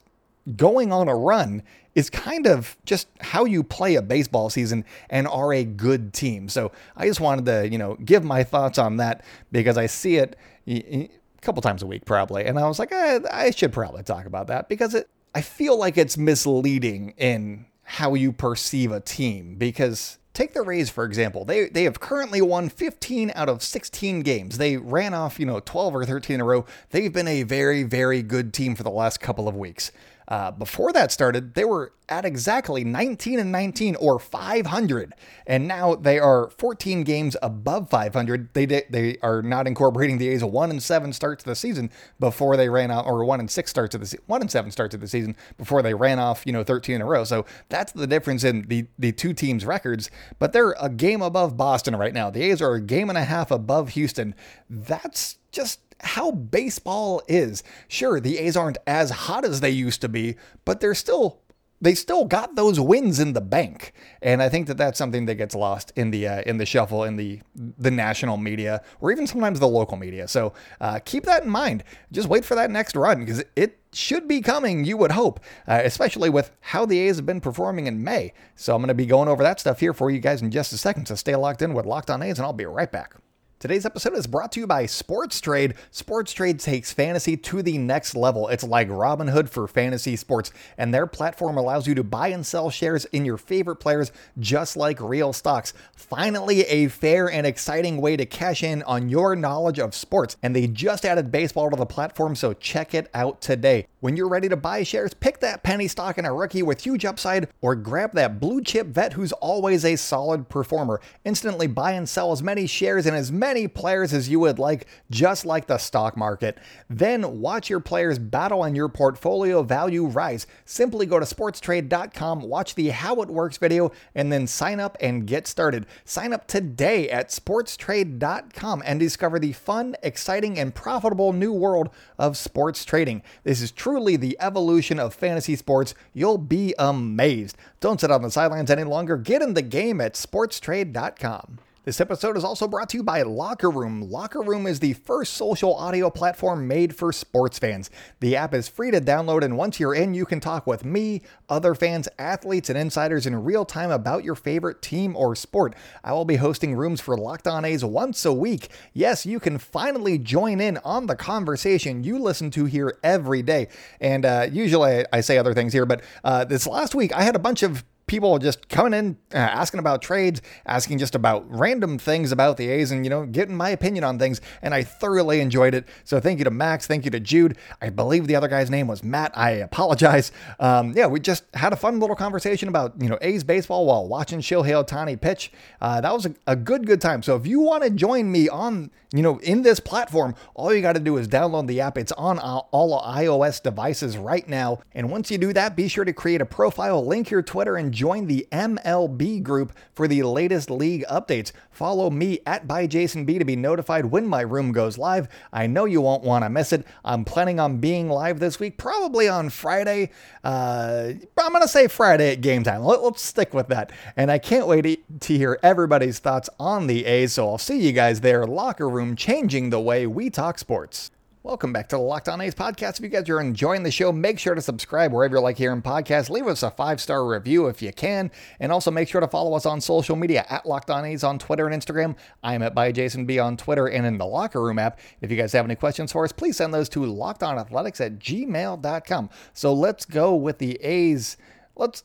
going 0.57 0.93
on 0.93 1.09
a 1.09 1.15
run 1.15 1.63
is 1.95 2.09
kind 2.09 2.47
of 2.47 2.77
just 2.85 3.09
how 3.21 3.45
you 3.45 3.63
play 3.63 3.97
a 3.97 4.03
baseball 4.03 4.49
season 4.49 4.85
and 5.09 5.27
are 5.27 5.53
a 5.53 5.65
good 5.65 6.13
team. 6.13 6.49
So 6.49 6.71
I 6.97 7.07
just 7.07 7.21
wanted 7.21 7.47
to, 7.47 7.69
you 7.69 7.79
know, 7.79 7.97
give 8.05 8.25
my 8.25 8.45
thoughts 8.45 8.79
on 8.79 8.99
that 8.99 9.25
because 9.51 9.77
I 9.77 9.87
see 9.87 10.17
it 10.17 10.37
a 10.69 11.11
couple 11.41 11.63
times 11.63 11.83
a 11.83 11.87
week 11.87 12.05
probably. 12.05 12.45
And 12.45 12.59
I 12.59 12.69
was 12.69 12.79
like, 12.79 12.93
eh, 12.93 13.21
I 13.31 13.51
should 13.51 13.73
probably 13.73 14.03
talk 14.03 14.27
about 14.27 14.47
that 14.47 14.69
because 14.69 14.95
it, 14.95 15.09
I 15.35 15.43
feel 15.43 15.77
like 15.77 15.99
it's 15.99 16.17
misleading 16.17 17.15
in 17.17 17.67
how 17.83 18.15
you 18.15 18.33
perceive 18.33 18.93
a 18.93 19.01
team 19.01 19.57
because 19.57 20.20
Take 20.41 20.55
the 20.55 20.63
Rays 20.63 20.89
for 20.89 21.05
example. 21.05 21.45
They 21.45 21.69
they 21.69 21.85
have 21.85 22.01
currently 22.01 22.41
won 22.41 22.71
15 22.71 23.31
out 23.35 23.51
of 23.51 23.63
16 23.63 24.23
games. 24.23 24.57
They 24.57 24.79
ran 24.79 25.13
off, 25.13 25.39
you 25.39 25.45
know, 25.45 25.61
12 25.61 25.95
or 25.95 26.07
13 26.07 26.37
in 26.37 26.41
a 26.41 26.45
row. 26.45 26.65
They've 26.93 27.13
been 27.13 27.29
a 27.29 27.43
very 27.43 27.83
very 27.83 28.23
good 28.23 28.55
team 28.55 28.75
for 28.75 28.83
the 28.83 28.91
last 28.91 29.21
couple 29.21 29.49
of 29.49 29.55
weeks. 29.55 29.93
Uh, 30.31 30.53
before 30.53 30.93
that 30.93 31.11
started, 31.11 31.55
they 31.55 31.65
were 31.65 31.93
at 32.09 32.25
exactly 32.25 32.85
19 32.85 33.41
and 33.41 33.51
19 33.51 33.97
or 33.97 34.21
500, 34.21 35.13
and 35.45 35.67
now 35.67 35.97
they 35.97 36.21
are 36.21 36.51
14 36.51 37.03
games 37.03 37.37
above 37.43 37.91
500. 37.91 38.55
They 38.55 38.65
they 38.65 39.17
are 39.23 39.43
not 39.43 39.67
incorporating 39.67 40.19
the 40.19 40.29
A's 40.29 40.45
one 40.45 40.71
and 40.71 40.81
seven 40.81 41.13
starts 41.13 41.43
to 41.43 41.51
the 41.51 41.57
season 41.57 41.91
before 42.21 42.57
they 42.57 42.69
ran 42.69 42.93
out, 42.93 43.07
or 43.07 43.25
one 43.25 43.41
and 43.41 43.51
six 43.51 43.71
starts 43.71 43.97
of 43.97 44.09
the 44.09 44.19
one 44.27 44.41
and 44.41 44.51
seven 44.51 44.71
starts 44.71 44.93
to 44.93 44.99
the 44.99 45.09
season 45.09 45.35
before 45.59 45.83
they 45.83 45.95
ran 45.95 46.21
off, 46.21 46.45
you 46.47 46.53
know, 46.53 46.63
13 46.63 46.95
in 46.95 47.03
a 47.03 47.07
row. 47.07 47.25
So 47.25 47.45
that's 47.69 47.91
the 47.91 48.07
difference 48.07 48.45
in 48.45 48.63
the 48.69 48.87
the 49.01 49.11
two 49.11 49.33
teams' 49.33 49.67
records. 49.67 50.13
But 50.39 50.53
they're 50.53 50.77
a 50.81 50.89
game 50.89 51.23
above 51.23 51.57
Boston 51.57 51.97
right 51.97 52.15
now. 52.15 52.31
The 52.31 52.43
A's 52.43 52.63
are 52.63 52.75
a 52.75 52.81
game 52.81 53.09
and 53.09 53.19
a 53.19 53.25
half 53.25 53.51
above 53.51 53.91
Houston. 53.91 54.37
That's 54.69 55.39
just 55.53 55.81
how 56.03 56.31
baseball 56.31 57.23
is. 57.29 57.63
Sure, 57.89 58.21
the 58.21 58.39
A's 58.39 58.57
aren't 58.57 58.79
as 58.87 59.11
hot 59.11 59.45
as 59.45 59.61
they 59.61 59.71
used 59.71 60.01
to 60.01 60.09
be, 60.09 60.37
but 60.65 60.81
they're 60.81 60.95
still 60.95 61.41
they 61.83 61.95
still 61.95 62.27
got 62.27 62.57
those 62.57 62.79
wins 62.79 63.19
in 63.19 63.33
the 63.33 63.41
bank, 63.41 63.95
and 64.21 64.43
I 64.43 64.51
think 64.51 64.67
that 64.67 64.77
that's 64.77 64.99
something 64.99 65.25
that 65.27 65.37
gets 65.37 65.55
lost 65.55 65.93
in 65.97 66.11
the 66.11 66.29
uh, 66.29 66.43
in 66.43 66.59
the 66.59 66.67
shuffle 66.67 67.05
in 67.05 67.17
the 67.17 67.41
the 67.55 67.91
national 67.91 68.37
media 68.37 68.83
or 69.01 69.11
even 69.11 69.27
sometimes 69.27 69.61
the 69.61 69.69
local 69.69 69.97
media. 69.97 70.29
So 70.29 70.53
uh, 70.81 70.99
keep 71.05 71.25
that 71.25 71.45
in 71.45 71.51
mind. 71.51 71.85
Just 72.13 72.29
wait 72.29 72.45
for 72.45 72.55
that 72.55 72.71
next 72.71 72.97
run 72.97 73.21
because 73.21 73.43
it 73.57 73.79
should 73.93 74.29
be 74.29 74.41
coming. 74.43 74.85
You 74.85 74.99
would 74.99 75.13
hope, 75.13 75.41
uh, 75.67 75.81
especially 75.83 76.29
with 76.29 76.51
how 76.61 76.85
the 76.85 76.99
A's 76.99 77.17
have 77.17 77.27
been 77.27 77.41
performing 77.41 77.87
in 77.87 78.05
May. 78.05 78.35
So 78.55 78.75
I'm 78.75 78.83
going 78.83 78.89
to 78.89 78.95
be 78.95 79.07
going 79.07 79.29
over 79.29 79.43
that 79.43 79.59
stuff 79.59 79.81
here 79.81 79.95
for 79.95 80.11
you 80.11 80.21
guys 80.21 80.43
in 80.43 80.51
just 80.51 80.73
a 80.73 80.79
second. 80.79 81.07
So 81.07 81.15
stay 81.15 81.35
locked 81.35 81.63
in 81.63 81.73
with 81.73 81.87
Locked 81.87 82.11
On 82.11 82.23
A's, 82.23 82.39
and 82.39 82.47
I'll 82.47 82.53
be 82.53 82.67
right 82.67 82.93
back. 82.93 83.15
Today's 83.61 83.85
episode 83.85 84.17
is 84.17 84.27
brought 84.27 84.53
to 84.53 84.61
you 84.61 84.67
by 84.67 84.87
Sports 84.87 85.39
Trade. 85.39 85.75
Sports 85.91 86.33
Trade 86.33 86.59
takes 86.61 86.95
fantasy 86.95 87.37
to 87.37 87.61
the 87.61 87.77
next 87.77 88.17
level. 88.17 88.49
It's 88.49 88.65
like 88.65 88.89
Robinhood 88.89 89.51
for 89.51 89.69
fantasy 89.69 90.17
sports, 90.17 90.51
and 90.79 90.95
their 90.95 91.07
platform 91.07 91.59
allows 91.59 91.87
you 91.87 91.95
to 91.97 92.03
buy 92.03 92.29
and 92.29 92.47
sell 92.47 92.71
shares 92.71 93.05
in 93.05 93.27
your 93.27 93.37
favorite 93.37 93.77
players 93.77 94.13
just 94.39 94.79
like 94.79 94.99
real 94.99 95.35
stocks. 95.35 95.75
Finally, 95.95 96.63
a 96.63 96.89
fair 96.89 97.31
and 97.31 97.47
exciting 97.47 98.01
way 98.01 98.17
to 98.17 98.25
cash 98.25 98.63
in 98.63 98.83
on 98.85 99.11
your 99.11 99.37
knowledge 99.37 99.79
of 99.79 99.95
sports. 99.95 100.39
And 100.43 100.57
they 100.57 100.67
just 100.67 101.05
added 101.05 101.31
baseball 101.31 101.69
to 101.69 101.77
the 101.77 101.85
platform, 101.85 102.37
so 102.37 102.55
check 102.55 102.95
it 102.95 103.11
out 103.13 103.43
today. 103.43 103.89
When 104.01 104.17
you're 104.17 104.31
ready 104.31 104.49
to 104.49 104.57
buy 104.57 104.85
shares, 104.85 105.13
pick 105.13 105.41
that 105.41 105.63
penny 105.63 105.87
stock 105.87 106.17
in 106.17 106.25
a 106.25 106.33
rookie 106.33 106.63
with 106.63 106.83
huge 106.83 107.05
upside, 107.05 107.49
or 107.61 107.75
grab 107.75 108.13
that 108.15 108.41
blue 108.41 108.63
chip 108.63 108.87
vet 108.87 109.13
who's 109.13 109.33
always 109.33 109.85
a 109.85 109.97
solid 109.97 110.49
performer. 110.49 111.03
Instantly 111.27 111.67
buy 111.67 111.93
and 111.93 112.09
sell 112.09 112.33
as 112.33 112.43
many 112.43 112.67
shares 112.67 113.05
in 113.05 113.13
as 113.13 113.31
many 113.31 113.50
many 113.51 113.67
players 113.67 114.15
as 114.15 114.29
you 114.29 114.39
would 114.39 114.61
like, 114.61 114.87
just 115.11 115.45
like 115.45 115.67
the 115.67 115.77
stock 115.77 116.17
market. 116.17 116.57
Then 116.89 117.41
watch 117.41 117.69
your 117.69 117.81
players 117.81 118.17
battle 118.17 118.63
and 118.63 118.77
your 118.77 118.89
portfolio 118.89 119.65
value 119.65 120.07
rise. 120.07 120.47
Simply 120.65 121.05
go 121.05 121.19
to 121.19 121.27
sportstrade.com, 121.27 122.43
watch 122.43 122.77
the 122.77 122.91
How 122.91 123.21
It 123.23 123.29
Works 123.29 123.57
video, 123.57 123.91
and 124.15 124.33
then 124.33 124.47
sign 124.47 124.79
up 124.79 124.97
and 125.01 125.27
get 125.27 125.49
started. 125.49 125.87
Sign 126.05 126.33
up 126.33 126.47
today 126.47 127.11
at 127.11 127.31
sportstrade.com 127.31 128.85
and 128.87 129.01
discover 129.01 129.41
the 129.41 129.53
fun, 129.53 129.97
exciting, 130.01 130.57
and 130.57 130.73
profitable 130.73 131.33
new 131.33 131.53
world 131.53 131.91
of 132.21 132.37
sports 132.37 132.85
trading. 132.85 133.21
This 133.43 133.61
is 133.61 133.73
truly 133.73 134.15
the 134.15 134.37
evolution 134.39 135.01
of 135.01 135.13
fantasy 135.13 135.57
sports. 135.57 135.93
You'll 136.13 136.39
be 136.39 136.73
amazed. 136.79 137.57
Don't 137.81 138.01
sit 138.01 138.13
on 138.13 138.23
the 138.23 138.31
sidelines 138.31 138.71
any 138.71 138.85
longer. 138.85 139.17
Get 139.17 139.43
in 139.43 139.55
the 139.55 139.63
game 139.63 140.01
at 140.01 140.15
sportstrade.com. 140.15 141.59
This 141.83 141.99
episode 141.99 142.37
is 142.37 142.45
also 142.45 142.69
brought 142.69 142.91
to 142.91 142.99
you 142.99 143.03
by 143.03 143.23
Locker 143.23 143.71
Room. 143.71 144.03
Locker 144.03 144.43
Room 144.43 144.67
is 144.67 144.81
the 144.81 144.93
first 144.93 145.33
social 145.33 145.75
audio 145.75 146.11
platform 146.11 146.69
made 146.69 146.95
for 146.95 147.11
sports 147.11 147.59
fans. 147.59 147.89
The 148.21 148.37
app 148.37 148.53
is 148.53 148.69
free 148.69 148.91
to 148.91 149.01
download, 149.01 149.43
and 149.43 149.57
once 149.57 149.81
you're 149.81 149.95
in, 149.95 150.13
you 150.13 150.27
can 150.27 150.41
talk 150.41 150.67
with 150.67 150.85
me, 150.85 151.23
other 151.49 151.75
fans, 151.75 152.07
athletes, 152.19 152.69
and 152.69 152.77
insiders 152.77 153.27
in 153.27 153.45
real 153.45 153.65
time 153.65 153.91
about 153.91 154.25
your 154.25 154.35
favorite 154.35 154.83
team 154.83 155.17
or 155.17 155.35
sport. 155.35 155.75
I 156.05 156.13
will 156.13 156.27
be 156.27 156.37
hosting 156.37 156.75
rooms 156.75 157.01
for 157.01 157.17
Locked 157.17 157.47
On 157.47 157.65
A's 157.65 157.83
once 157.83 158.27
a 158.27 158.33
week. 158.35 158.69
Yes, 158.93 159.25
you 159.25 159.41
can 159.41 159.57
finally 159.57 160.19
join 160.19 160.61
in 160.61 160.77
on 160.85 161.07
the 161.07 161.17
conversation 161.17 162.05
you 162.05 162.19
listen 162.19 162.51
to 162.51 162.67
here 162.67 162.99
every 163.03 163.41
day. 163.41 163.69
And 164.03 164.27
uh, 164.27 164.49
usually 164.53 165.07
I 165.15 165.23
say 165.23 165.39
other 165.39 165.55
things 165.55 165.73
here, 165.73 165.87
but 165.87 166.03
uh, 166.25 166.45
this 166.45 166.67
last 166.67 166.95
week 166.95 167.17
I 167.17 167.23
had 167.23 167.37
a 167.37 167.39
bunch 167.41 167.63
of 167.63 167.85
people 168.11 168.37
just 168.41 168.69
coming 168.69 168.93
in, 168.93 169.17
uh, 169.33 169.39
asking 169.39 169.79
about 169.79 170.03
trades, 170.03 170.43
asking 170.67 170.99
just 170.99 171.15
about 171.15 171.47
random 171.49 171.97
things 171.97 172.33
about 172.33 172.57
the 172.57 172.69
A's 172.69 172.91
and, 172.91 173.07
you 173.07 173.11
know, 173.11 173.25
getting 173.25 173.57
my 173.57 173.71
opinion 173.71 174.03
on 174.03 174.19
things. 174.19 174.41
And 174.63 174.75
I 174.75 174.83
thoroughly 174.83 175.41
enjoyed 175.41 175.75
it. 175.75 175.87
So 176.03 176.19
thank 176.19 176.41
you 176.41 176.45
to 176.45 176.51
Max. 176.51 176.89
Thank 176.89 177.05
you 177.05 177.13
to 177.13 177.21
Jude. 177.21 177.57
I 177.81 177.89
believe 177.89 178.27
the 178.27 178.35
other 178.35 178.49
guy's 178.49 178.69
name 178.69 178.89
was 178.89 179.05
Matt. 179.05 179.31
I 179.39 179.51
apologize. 179.51 180.33
Um, 180.59 180.93
yeah, 180.97 181.07
we 181.07 181.21
just 181.21 181.45
had 181.55 181.73
a 181.73 181.77
fun 181.77 182.01
little 182.01 182.17
conversation 182.17 182.69
about, 182.69 183.01
you 183.01 183.09
know, 183.09 183.17
A's 183.23 183.45
baseball 183.45 183.87
while 183.87 184.09
watching 184.09 184.41
Shohei 184.41 184.85
Ohtani 184.85 185.19
pitch. 185.19 185.53
Uh, 185.81 186.01
that 186.01 186.13
was 186.13 186.27
a, 186.27 186.35
a 186.49 186.57
good, 186.57 186.89
good 186.89 187.01
time. 187.01 187.23
So 187.23 187.37
if 187.37 187.47
you 187.47 187.61
want 187.61 187.85
to 187.85 187.91
join 187.91 188.33
me 188.33 188.49
on, 188.49 188.91
you 189.13 189.23
know, 189.23 189.39
in 189.39 189.63
this 189.63 189.79
platform, 189.79 190.35
all 190.55 190.75
you 190.75 190.83
got 190.83 190.95
to 190.95 191.01
do 191.01 191.17
is 191.17 191.29
download 191.29 191.69
the 191.69 191.81
app. 191.81 191.97
It's 191.97 192.13
on 192.13 192.41
all 192.41 193.03
iOS 193.05 193.63
devices 193.63 194.19
right 194.19 194.49
now. 194.49 194.81
And 194.95 195.11
once 195.11 195.31
you 195.31 195.39
do 195.39 195.53
that, 195.53 195.77
be 195.77 195.87
sure 195.87 196.05
to 196.05 196.13
create 196.13 196.41
a 196.41 196.47
profile, 196.47 197.07
link 197.07 197.31
your 197.31 197.43
Twitter, 197.43 197.77
and 197.77 197.93
join 198.01 198.27
the 198.29 198.49
MLB 198.51 199.43
group 199.43 199.75
for 199.93 200.09
the 200.09 200.23
latest 200.23 200.71
league 200.71 201.05
updates. 201.11 201.53
Follow 201.71 202.09
me 202.09 202.41
at 202.47 202.67
by 202.67 202.87
Jason 202.87 203.27
B 203.27 203.39
to 203.39 203.45
be 203.45 203.57
notified 203.57 204.07
when 204.07 204.27
my 204.27 204.41
room 204.41 204.73
goes 204.73 204.97
live. 204.97 205.29
I 205.53 205.67
know 205.67 205.85
you 205.85 206.01
won't 206.01 206.25
want 206.25 206.43
to 206.43 206.49
miss 206.49 206.73
it. 206.73 206.87
I'm 207.05 207.27
planning 207.27 207.61
on 207.61 207.77
being 207.77 208.09
live 208.09 208.41
this 208.41 208.59
week, 208.59 208.79
probably 208.79 209.29
on 209.29 209.51
Friday. 209.51 210.13
Uh, 210.43 211.13
I'm 211.39 211.53
going 211.53 211.61
to 211.61 211.69
say 211.69 211.89
Friday 211.89 212.33
at 212.33 212.41
game 212.41 212.63
time. 212.63 212.85
Let, 212.85 213.01
us 213.01 213.21
stick 213.21 213.53
with 213.53 213.69
that. 213.69 213.93
And 214.17 214.31
I 214.31 214.39
can't 214.39 214.67
wait 214.67 215.21
to 215.21 215.37
hear 215.37 215.59
everybody's 215.63 216.21
thoughts 216.21 216.49
on 216.59 216.87
the 216.87 217.05
A's, 217.05 217.35
so 217.35 217.51
I'll 217.51 217.59
see 217.59 217.81
you 217.81 217.93
guys 217.93 218.23
there. 218.23 218.47
Locker 218.47 218.89
room 218.89 219.15
changing 219.15 219.69
the 219.69 219.81
way 219.81 220.07
we 220.07 220.31
talk 220.31 220.59
sports. 220.59 221.11
Welcome 221.43 221.73
back 221.73 221.89
to 221.89 221.97
the 221.97 222.03
Locked 222.03 222.29
On 222.29 222.39
A's 222.43 222.55
podcast. 222.55 222.99
If 222.99 223.01
you 223.01 223.09
guys 223.09 223.27
are 223.31 223.41
enjoying 223.41 223.83
the 223.83 223.91
show, 223.91 224.13
make 224.13 224.39
sure 224.39 224.55
to 224.55 224.61
subscribe 224.61 225.11
wherever 225.11 225.37
you 225.37 225.41
like 225.41 225.57
hearing 225.57 225.81
podcasts. 225.81 226.29
Leave 226.29 226.47
us 226.47 226.63
a 226.63 226.71
five 226.71 227.01
star 227.01 227.27
review 227.27 227.67
if 227.67 227.81
you 227.81 227.95
can. 227.95 228.31
And 228.61 228.71
also 228.71 228.91
make 228.91 229.09
sure 229.09 229.23
to 229.23 229.27
follow 229.27 229.57
us 229.57 229.65
on 229.65 229.81
social 229.81 230.17
media 230.17 230.45
at 230.51 230.67
Locked 230.67 230.91
On 230.91 231.03
A's 231.03 231.25
on 231.25 231.39
Twitter 231.39 231.67
and 231.67 231.83
Instagram. 231.83 232.15
I 232.43 232.53
am 232.53 232.63
at 232.63 232.75
by 232.75 232.93
Jason 232.93 233.25
B 233.25 233.39
on 233.39 233.57
Twitter 233.57 233.87
and 233.87 234.05
in 234.05 234.19
the 234.19 234.27
Locker 234.27 234.61
Room 234.63 234.79
app. 234.79 235.01
If 235.23 235.31
you 235.31 235.39
guys 235.39 235.55
have 235.55 235.65
any 235.65 235.77
questions 235.77 236.13
for 236.13 236.25
us, 236.25 236.33
please 236.33 236.59
send 236.59 236.75
those 236.75 236.91
to 236.91 237.01
lockedonathletics 237.01 238.05
at 238.05 238.19
gmail.com. 238.19 239.31
So 239.55 239.73
let's 239.73 240.05
go 240.05 240.35
with 240.35 240.59
the 240.59 240.75
A's. 240.83 241.39
Let's 241.75 242.05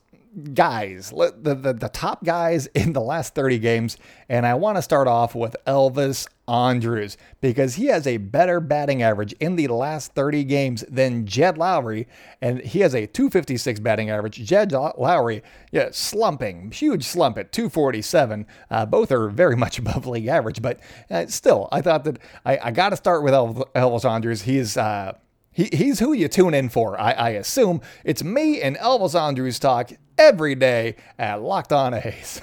guys, 0.53 1.11
the, 1.11 1.33
the, 1.55 1.73
the 1.73 1.89
top 1.89 2.23
guys 2.23 2.65
in 2.75 2.93
the 2.93 3.01
last 3.01 3.35
30 3.35 3.59
games. 3.59 3.97
And 4.29 4.45
I 4.45 4.55
want 4.55 4.77
to 4.77 4.81
start 4.81 5.07
off 5.07 5.35
with 5.35 5.55
Elvis 5.65 6.27
Andrus 6.47 7.17
because 7.41 7.75
he 7.75 7.87
has 7.87 8.05
a 8.05 8.17
better 8.17 8.59
batting 8.59 9.01
average 9.01 9.33
in 9.33 9.55
the 9.55 9.67
last 9.67 10.13
30 10.13 10.43
games 10.43 10.83
than 10.89 11.25
Jed 11.25 11.57
Lowrie. 11.57 12.05
And 12.41 12.61
he 12.61 12.79
has 12.81 12.93
a 12.93 13.07
256 13.07 13.79
batting 13.79 14.09
average. 14.09 14.43
Jed 14.43 14.71
Lowrie, 14.71 15.41
yeah, 15.71 15.89
slumping, 15.91 16.71
huge 16.71 17.03
slump 17.03 17.37
at 17.37 17.51
247. 17.51 18.45
Uh, 18.69 18.85
both 18.85 19.11
are 19.11 19.29
very 19.29 19.55
much 19.57 19.79
above 19.79 20.05
league 20.05 20.27
average. 20.27 20.61
But 20.61 20.79
uh, 21.09 21.27
still, 21.27 21.69
I 21.71 21.81
thought 21.81 22.03
that 22.03 22.19
I, 22.45 22.57
I 22.57 22.71
got 22.71 22.89
to 22.89 22.97
start 22.97 23.23
with 23.23 23.33
Elvis 23.33 24.09
Andrus. 24.09 24.41
He's. 24.43 24.77
Uh, 24.77 25.13
he, 25.55 25.69
he's 25.71 25.99
who 25.99 26.11
you 26.11 26.27
tune 26.27 26.53
in 26.53 26.67
for, 26.67 26.99
I, 26.99 27.11
I 27.13 27.29
assume. 27.29 27.79
It's 28.03 28.21
me 28.21 28.61
and 28.61 28.75
Elvis 28.75 29.19
Andrus 29.19 29.57
talk 29.57 29.91
every 30.17 30.53
day 30.53 30.97
at 31.17 31.41
Locked 31.41 31.71
On 31.71 31.93
A's. 31.93 32.41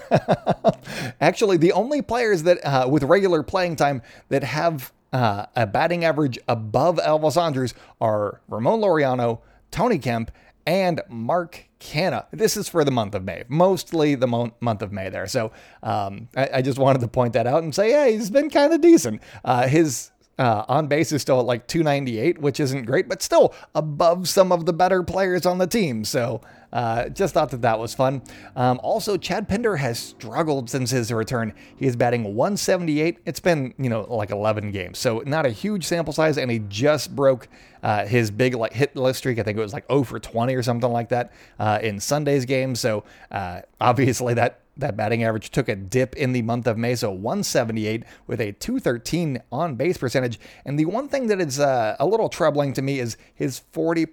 Actually, 1.21 1.59
the 1.59 1.73
only 1.73 2.00
players 2.00 2.45
that 2.45 2.64
uh, 2.64 2.88
with 2.88 3.02
regular 3.02 3.42
playing 3.42 3.76
time 3.76 4.00
that 4.31 4.42
have 4.42 4.95
uh, 5.12 5.45
a 5.54 5.66
batting 5.66 6.07
average 6.07 6.38
above 6.49 6.97
Elvis 6.97 7.40
Andrus 7.40 7.75
are 8.00 8.40
Ramon 8.49 8.81
Laureano, 8.81 9.40
Tony 9.71 9.99
Kemp, 9.99 10.31
and 10.66 11.02
Mark 11.11 11.69
Canha. 11.81 12.25
This 12.31 12.57
is 12.57 12.66
for 12.66 12.83
the 12.83 12.90
month 12.90 13.14
of 13.14 13.25
May, 13.25 13.45
mostly 13.47 14.14
the 14.14 14.26
mo- 14.26 14.54
month 14.61 14.81
of 14.81 14.90
May 14.90 15.11
there. 15.11 15.26
So 15.26 15.52
um, 15.83 16.28
I, 16.35 16.49
I, 16.54 16.62
just 16.62 16.78
wanted 16.78 17.00
to 17.00 17.09
point 17.09 17.35
that 17.35 17.47
out 17.47 17.62
and 17.62 17.75
say, 17.75 17.90
yeah, 17.90 18.09
he's 18.09 18.31
been 18.31 18.49
kind 18.49 18.73
of 18.73 18.81
decent. 18.81 19.21
Uh, 19.45 19.66
his 19.66 20.12
uh, 20.42 20.64
on 20.68 20.88
base 20.88 21.12
is 21.12 21.22
still 21.22 21.38
at 21.38 21.46
like 21.46 21.68
298, 21.68 22.38
which 22.38 22.58
isn't 22.58 22.84
great, 22.84 23.08
but 23.08 23.22
still 23.22 23.54
above 23.76 24.28
some 24.28 24.50
of 24.50 24.66
the 24.66 24.72
better 24.72 25.04
players 25.04 25.46
on 25.46 25.58
the 25.58 25.68
team. 25.68 26.04
So 26.04 26.40
uh, 26.72 27.11
just 27.11 27.34
thought 27.34 27.50
that 27.50 27.62
that 27.62 27.78
was 27.78 27.94
fun. 27.94 28.22
Um, 28.56 28.80
also, 28.82 29.16
Chad 29.16 29.49
Pinder 29.49 29.76
has 29.76 30.00
struggled 30.00 30.68
since 30.68 30.90
his 30.90 31.12
return. 31.12 31.54
He 31.76 31.87
is 31.87 31.94
batting 31.94 32.34
178. 32.34 33.18
It's 33.25 33.38
been, 33.38 33.72
you 33.78 33.88
know, 33.88 34.00
like 34.12 34.30
11 34.30 34.72
games. 34.72 34.99
So 34.99 35.22
not 35.25 35.46
a 35.46 35.50
huge 35.50 35.87
sample 35.87 36.12
size, 36.12 36.38
and 36.38 36.50
he 36.50 36.58
just 36.58 37.14
broke 37.14 37.46
uh, 37.84 38.06
his 38.06 38.32
big 38.32 38.54
like 38.56 38.72
hit 38.72 38.96
list 38.96 39.18
streak. 39.18 39.38
I 39.38 39.44
think 39.44 39.56
it 39.56 39.61
was 39.61 39.72
like 39.72 39.87
0 39.87 40.02
for 40.02 40.18
20 40.18 40.56
or 40.56 40.62
something 40.64 40.90
like 40.90 41.11
that 41.11 41.32
uh, 41.61 41.78
in 41.80 42.00
Sunday's 42.00 42.46
game. 42.46 42.75
So 42.75 43.04
uh, 43.30 43.61
obviously 43.80 44.34
that 44.34 44.62
that 44.76 44.96
batting 44.96 45.22
average 45.22 45.50
took 45.50 45.68
a 45.68 45.76
dip 45.76 46.14
in 46.16 46.32
the 46.32 46.42
month 46.42 46.66
of 46.66 46.78
May, 46.78 46.94
so 46.94 47.10
178 47.10 48.04
with 48.26 48.40
a 48.40 48.52
213 48.52 49.42
on 49.50 49.74
base 49.76 49.98
percentage. 49.98 50.40
And 50.64 50.78
the 50.78 50.86
one 50.86 51.08
thing 51.08 51.26
that 51.26 51.40
is 51.40 51.60
uh, 51.60 51.96
a 52.00 52.06
little 52.06 52.28
troubling 52.28 52.72
to 52.74 52.82
me 52.82 52.98
is 52.98 53.16
his 53.34 53.60
40% 53.72 54.06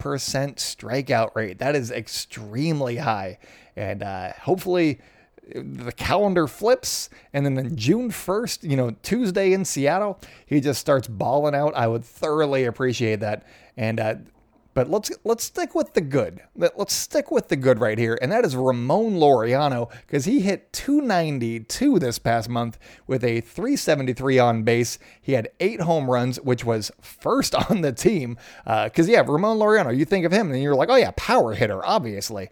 strikeout 0.55 1.35
rate. 1.35 1.59
That 1.59 1.75
is 1.75 1.91
extremely 1.91 2.97
high. 2.97 3.39
And 3.75 4.03
uh, 4.03 4.33
hopefully 4.33 4.99
the 5.55 5.91
calendar 5.91 6.47
flips 6.47 7.09
and 7.33 7.45
then 7.45 7.57
on 7.57 7.75
June 7.75 8.09
1st, 8.09 8.69
you 8.69 8.75
know, 8.75 8.91
Tuesday 9.01 9.53
in 9.53 9.65
Seattle, 9.65 10.19
he 10.45 10.59
just 10.59 10.79
starts 10.79 11.07
balling 11.07 11.55
out. 11.55 11.75
I 11.75 11.87
would 11.87 12.05
thoroughly 12.05 12.65
appreciate 12.65 13.19
that. 13.21 13.45
And 13.77 13.99
uh, 13.99 14.15
but 14.79 14.89
let's 14.89 15.11
let's 15.25 15.43
stick 15.43 15.75
with 15.75 15.93
the 15.93 15.99
good. 15.99 16.39
Let's 16.55 16.93
stick 16.93 17.31
with 17.31 17.49
the 17.49 17.57
good 17.57 17.81
right 17.81 17.97
here, 17.97 18.17
and 18.21 18.31
that 18.31 18.45
is 18.45 18.55
Ramon 18.55 19.15
Laureano 19.15 19.91
because 20.07 20.23
he 20.23 20.39
hit 20.39 20.71
292 20.71 21.99
this 21.99 22.17
past 22.17 22.47
month 22.47 22.79
with 23.05 23.21
a 23.25 23.41
373 23.41 24.39
on 24.39 24.63
base. 24.63 24.97
He 25.21 25.33
had 25.33 25.49
eight 25.59 25.81
home 25.81 26.09
runs, 26.09 26.39
which 26.39 26.63
was 26.63 26.93
first 27.01 27.53
on 27.69 27.81
the 27.81 27.91
team. 27.91 28.37
Because 28.63 29.09
uh, 29.09 29.11
yeah, 29.11 29.23
Ramon 29.27 29.57
Laureano, 29.57 29.93
you 29.93 30.05
think 30.05 30.25
of 30.25 30.31
him 30.31 30.49
and 30.49 30.63
you're 30.63 30.75
like, 30.75 30.87
oh 30.87 30.95
yeah, 30.95 31.11
power 31.17 31.55
hitter, 31.55 31.85
obviously. 31.85 32.49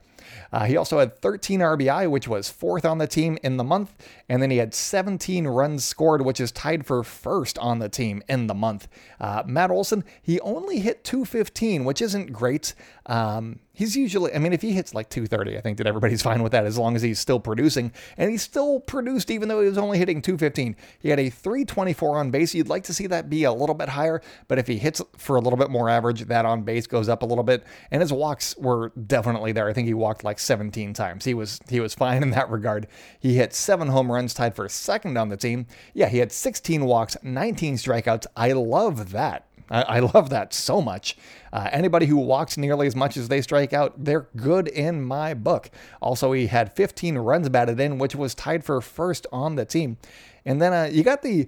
Uh, 0.51 0.65
he 0.65 0.77
also 0.77 0.99
had 0.99 1.17
13 1.17 1.59
RBI, 1.59 2.09
which 2.09 2.27
was 2.27 2.49
fourth 2.49 2.85
on 2.85 2.97
the 2.97 3.07
team 3.07 3.37
in 3.43 3.57
the 3.57 3.63
month. 3.63 3.93
And 4.29 4.41
then 4.41 4.51
he 4.51 4.57
had 4.57 4.73
17 4.73 5.47
runs 5.47 5.85
scored, 5.85 6.21
which 6.23 6.39
is 6.39 6.51
tied 6.51 6.85
for 6.85 7.03
first 7.03 7.57
on 7.59 7.79
the 7.79 7.89
team 7.89 8.23
in 8.27 8.47
the 8.47 8.53
month. 8.53 8.87
Uh, 9.19 9.43
Matt 9.45 9.71
Olson, 9.71 10.03
he 10.21 10.39
only 10.41 10.79
hit 10.79 11.03
215, 11.03 11.85
which 11.85 12.01
isn't 12.01 12.33
great. 12.33 12.73
Um, 13.05 13.59
he's 13.77 13.95
usually, 13.95 14.33
I 14.33 14.39
mean, 14.39 14.53
if 14.53 14.63
he 14.63 14.71
hits 14.71 14.95
like 14.95 15.07
230, 15.09 15.55
I 15.55 15.61
think 15.61 15.77
that 15.77 15.85
everybody's 15.85 16.21
fine 16.29 16.41
with 16.41 16.51
that 16.51 16.65
as 16.65 16.79
long 16.79 16.95
as 16.95 17.03
he's 17.03 17.19
still 17.19 17.39
producing. 17.39 17.93
And 18.17 18.31
he 18.31 18.37
still 18.37 18.79
produced 18.79 19.29
even 19.29 19.47
though 19.47 19.61
he 19.61 19.69
was 19.69 19.77
only 19.77 19.99
hitting 19.99 20.19
215. 20.19 20.75
He 20.99 21.09
had 21.09 21.19
a 21.19 21.29
324 21.29 22.17
on 22.17 22.31
base. 22.31 22.55
You'd 22.55 22.69
like 22.69 22.83
to 22.85 22.93
see 22.93 23.05
that 23.07 23.29
be 23.29 23.43
a 23.43 23.53
little 23.53 23.75
bit 23.75 23.89
higher, 23.89 24.21
but 24.47 24.57
if 24.57 24.65
he 24.65 24.79
hits 24.79 24.99
for 25.15 25.35
a 25.35 25.39
little 25.39 25.57
bit 25.57 25.69
more 25.69 25.89
average, 25.89 26.21
that 26.25 26.43
on 26.43 26.63
base 26.63 26.87
goes 26.87 27.07
up 27.07 27.21
a 27.21 27.25
little 27.25 27.43
bit. 27.43 27.63
And 27.91 28.01
his 28.01 28.11
walks 28.11 28.57
were 28.57 28.91
definitely 29.05 29.51
there. 29.51 29.69
I 29.69 29.73
think 29.73 29.87
he 29.87 29.93
walked 29.93 30.23
like 30.23 30.39
17 30.39 30.93
times. 30.93 31.25
He 31.25 31.35
was 31.35 31.59
he 31.69 31.79
was 31.79 31.93
fine 31.95 32.23
in 32.23 32.31
that 32.31 32.49
regard. 32.49 32.87
He 33.19 33.35
hit 33.35 33.53
seven 33.53 33.89
home 33.89 34.11
runs, 34.11 34.33
tied 34.33 34.55
for 34.55 34.67
second 34.69 35.17
on 35.17 35.29
the 35.29 35.37
team. 35.37 35.67
Yeah, 35.93 36.09
he 36.09 36.17
had 36.17 36.31
16 36.31 36.83
walks, 36.83 37.15
19 37.21 37.75
strikeouts. 37.75 38.25
I 38.35 38.53
love 38.53 39.11
that. 39.11 39.46
I, 39.69 39.81
I 39.81 39.99
love 39.99 40.29
that 40.29 40.53
so 40.53 40.81
much. 40.81 41.17
Uh, 41.51 41.69
anybody 41.71 42.05
who 42.05 42.17
walks 42.17 42.57
nearly 42.57 42.87
as 42.87 42.95
much 42.95 43.17
as 43.17 43.27
they 43.27 43.41
strike 43.41 43.73
out, 43.73 44.03
they're 44.03 44.27
good 44.35 44.67
in 44.67 45.03
my 45.03 45.33
book. 45.33 45.69
Also, 46.01 46.31
he 46.31 46.47
had 46.47 46.73
15 46.73 47.17
runs 47.17 47.49
batted 47.49 47.79
in, 47.79 47.97
which 47.97 48.15
was 48.15 48.35
tied 48.35 48.63
for 48.63 48.79
first 48.81 49.27
on 49.31 49.55
the 49.55 49.65
team. 49.65 49.97
And 50.45 50.61
then 50.61 50.73
uh, 50.73 50.89
you 50.91 51.03
got 51.03 51.21
the 51.21 51.47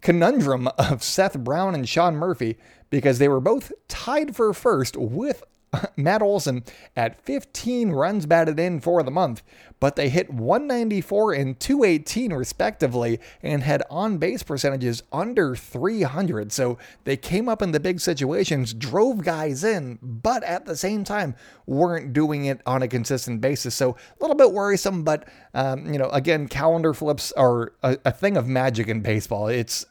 conundrum 0.00 0.68
of 0.78 1.02
Seth 1.02 1.38
Brown 1.38 1.74
and 1.74 1.88
Sean 1.88 2.16
Murphy 2.16 2.58
because 2.90 3.18
they 3.18 3.28
were 3.28 3.40
both 3.40 3.72
tied 3.88 4.34
for 4.34 4.52
first 4.52 4.96
with 4.96 5.44
Matt 5.96 6.22
Olson 6.22 6.64
at 6.96 7.20
15 7.24 7.90
runs 7.90 8.26
batted 8.26 8.58
in 8.58 8.80
for 8.80 9.02
the 9.02 9.10
month, 9.10 9.42
but 9.78 9.96
they 9.96 10.08
hit 10.08 10.32
194 10.32 11.32
and 11.32 11.58
218 11.58 12.32
respectively 12.32 13.20
and 13.42 13.62
had 13.62 13.82
on 13.90 14.18
base 14.18 14.42
percentages 14.42 15.02
under 15.12 15.54
300. 15.54 16.52
So 16.52 16.78
they 17.04 17.16
came 17.16 17.48
up 17.48 17.62
in 17.62 17.72
the 17.72 17.80
big 17.80 18.00
situations, 18.00 18.74
drove 18.74 19.22
guys 19.22 19.64
in, 19.64 19.98
but 20.02 20.42
at 20.44 20.66
the 20.66 20.76
same 20.76 21.04
time 21.04 21.34
weren't 21.66 22.12
doing 22.12 22.46
it 22.46 22.60
on 22.66 22.82
a 22.82 22.88
consistent 22.88 23.40
basis. 23.40 23.74
So 23.74 23.90
a 23.90 23.96
little 24.20 24.36
bit 24.36 24.52
worrisome, 24.52 25.04
but 25.04 25.28
um, 25.54 25.92
you 25.92 25.98
know, 25.98 26.08
again, 26.10 26.48
calendar 26.48 26.92
flips 26.92 27.32
are 27.32 27.72
a, 27.82 27.96
a 28.04 28.12
thing 28.12 28.36
of 28.36 28.46
magic 28.46 28.88
in 28.88 29.00
baseball. 29.00 29.48
It's 29.48 29.86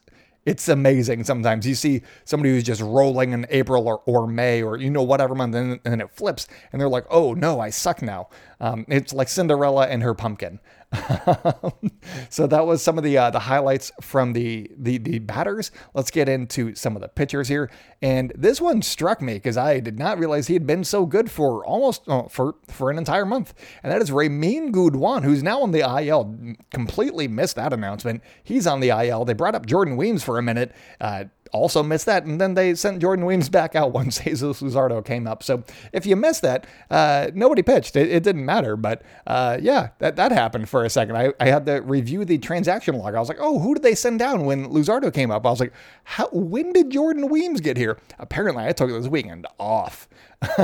it's 0.50 0.68
amazing 0.68 1.24
sometimes. 1.26 1.68
You 1.68 1.76
see 1.76 2.02
somebody 2.26 2.50
who's 2.50 2.64
just 2.64 2.82
rolling 2.82 3.34
in 3.34 3.46
April 3.52 3.88
or, 3.88 4.02
or 4.08 4.26
May 4.26 4.64
or, 4.64 4.78
you 4.78 4.90
know, 4.90 5.04
whatever 5.04 5.36
month, 5.36 5.54
and, 5.54 5.80
then 5.84 6.02
it 6.02 6.10
flips, 6.10 6.48
and 6.72 6.82
they're 6.82 6.90
like, 6.90 7.06
oh 7.12 7.36
no, 7.36 7.60
I 7.60 7.70
suck 7.70 8.02
now. 8.02 8.30
Um, 8.60 8.84
it's 8.88 9.14
like 9.14 9.30
Cinderella 9.30 9.86
and 9.88 10.02
her 10.02 10.16
pumpkin. 10.16 10.60
so 12.30 12.48
that 12.48 12.66
was 12.66 12.82
some 12.82 12.98
of 12.98 13.04
the 13.04 13.16
uh, 13.16 13.30
the 13.30 13.40
highlights 13.40 13.92
from 14.02 14.34
the, 14.34 14.70
the 14.76 14.98
the 14.98 15.20
batters. 15.20 15.72
Let's 15.94 16.10
get 16.10 16.28
into 16.28 16.74
some 16.74 16.96
of 16.96 17.02
the 17.02 17.08
pitchers 17.08 17.48
here. 17.48 17.70
And 18.02 18.32
this 18.36 18.60
one 18.60 18.82
struck 18.82 19.22
me 19.22 19.36
because 19.36 19.56
I 19.56 19.82
did 19.82 20.00
not 20.00 20.18
realize 20.18 20.48
he 20.48 20.56
had 20.56 20.66
been 20.66 20.84
so 20.84 21.06
good 21.06 21.30
for 21.30 21.64
almost 21.64 22.04
oh, 22.08 22.28
for 22.30 22.56
for 22.68 22.90
an 22.90 22.98
entire 22.98 23.26
month. 23.26 23.54
And 23.84 23.92
that 23.92 24.02
is 24.02 24.10
Reymin 24.10 24.72
Guduan, 24.72 25.24
who's 25.24 25.44
now 25.44 25.62
on 25.62 25.72
the 25.72 25.82
IL. 25.82 26.36
Completely 26.72 27.28
missed 27.28 27.56
that 27.56 27.72
announcement. 27.72 28.24
He's 28.44 28.66
on 28.66 28.80
the 28.80 28.90
IL. 28.90 29.26
They 29.26 29.34
brought 29.34 29.54
up 29.54 29.68
Jordan 29.68 29.96
Weems 29.96 30.24
for 30.24 30.40
a 30.40 30.42
minute. 30.42 30.74
Uh, 31.00 31.26
also 31.52 31.84
missed 31.84 32.06
that. 32.06 32.26
And 32.26 32.40
then 32.40 32.54
they 32.54 32.76
sent 32.76 33.00
Jordan 33.00 33.26
Weems 33.26 33.50
back 33.50 33.76
out 33.76 33.92
once 34.00 34.20
Jesus 34.20 34.62
Luzardo 34.62 35.04
came 35.04 35.28
up. 35.28 35.44
So 35.44 35.64
if 35.94 36.06
you 36.06 36.16
missed 36.16 36.42
that, 36.42 36.66
uh, 36.90 37.32
nobody 37.34 37.62
pitched. 37.62 37.96
It, 37.96 38.10
it, 38.12 38.24
didn't 38.24 38.46
matter. 38.46 38.76
But 38.76 39.02
uh, 39.28 39.58
yeah, 39.62 39.90
that, 40.00 40.16
that 40.18 40.32
happened 40.32 40.70
for 40.70 40.84
a 40.84 40.90
second. 40.90 41.18
I, 41.18 41.34
I 41.40 41.48
had 41.48 41.66
to 41.66 41.82
review 41.82 42.26
the 42.26 42.38
transaction 42.38 42.96
log. 42.96 43.16
I 43.16 43.20
was 43.20 43.30
like, 43.30 43.40
oh, 43.40 43.60
who 43.60 43.74
did 43.74 43.84
they 43.84 43.96
send 43.96 44.20
down 44.20 44.46
when 44.46 44.70
Luzardo 44.70 45.14
came 45.14 45.32
up? 45.32 45.46
I 45.46 45.50
was 45.50 45.60
like, 45.60 45.74
how, 46.04 46.30
when 46.32 46.74
did 46.74 46.90
Jordan 46.90 47.30
Weems 47.30 47.62
get 47.62 47.78
here? 47.78 47.98
Apparently, 48.18 48.66
I 48.66 48.72
took 48.72 48.90
this 48.90 49.08
weekend 49.08 49.48
off. 49.60 50.08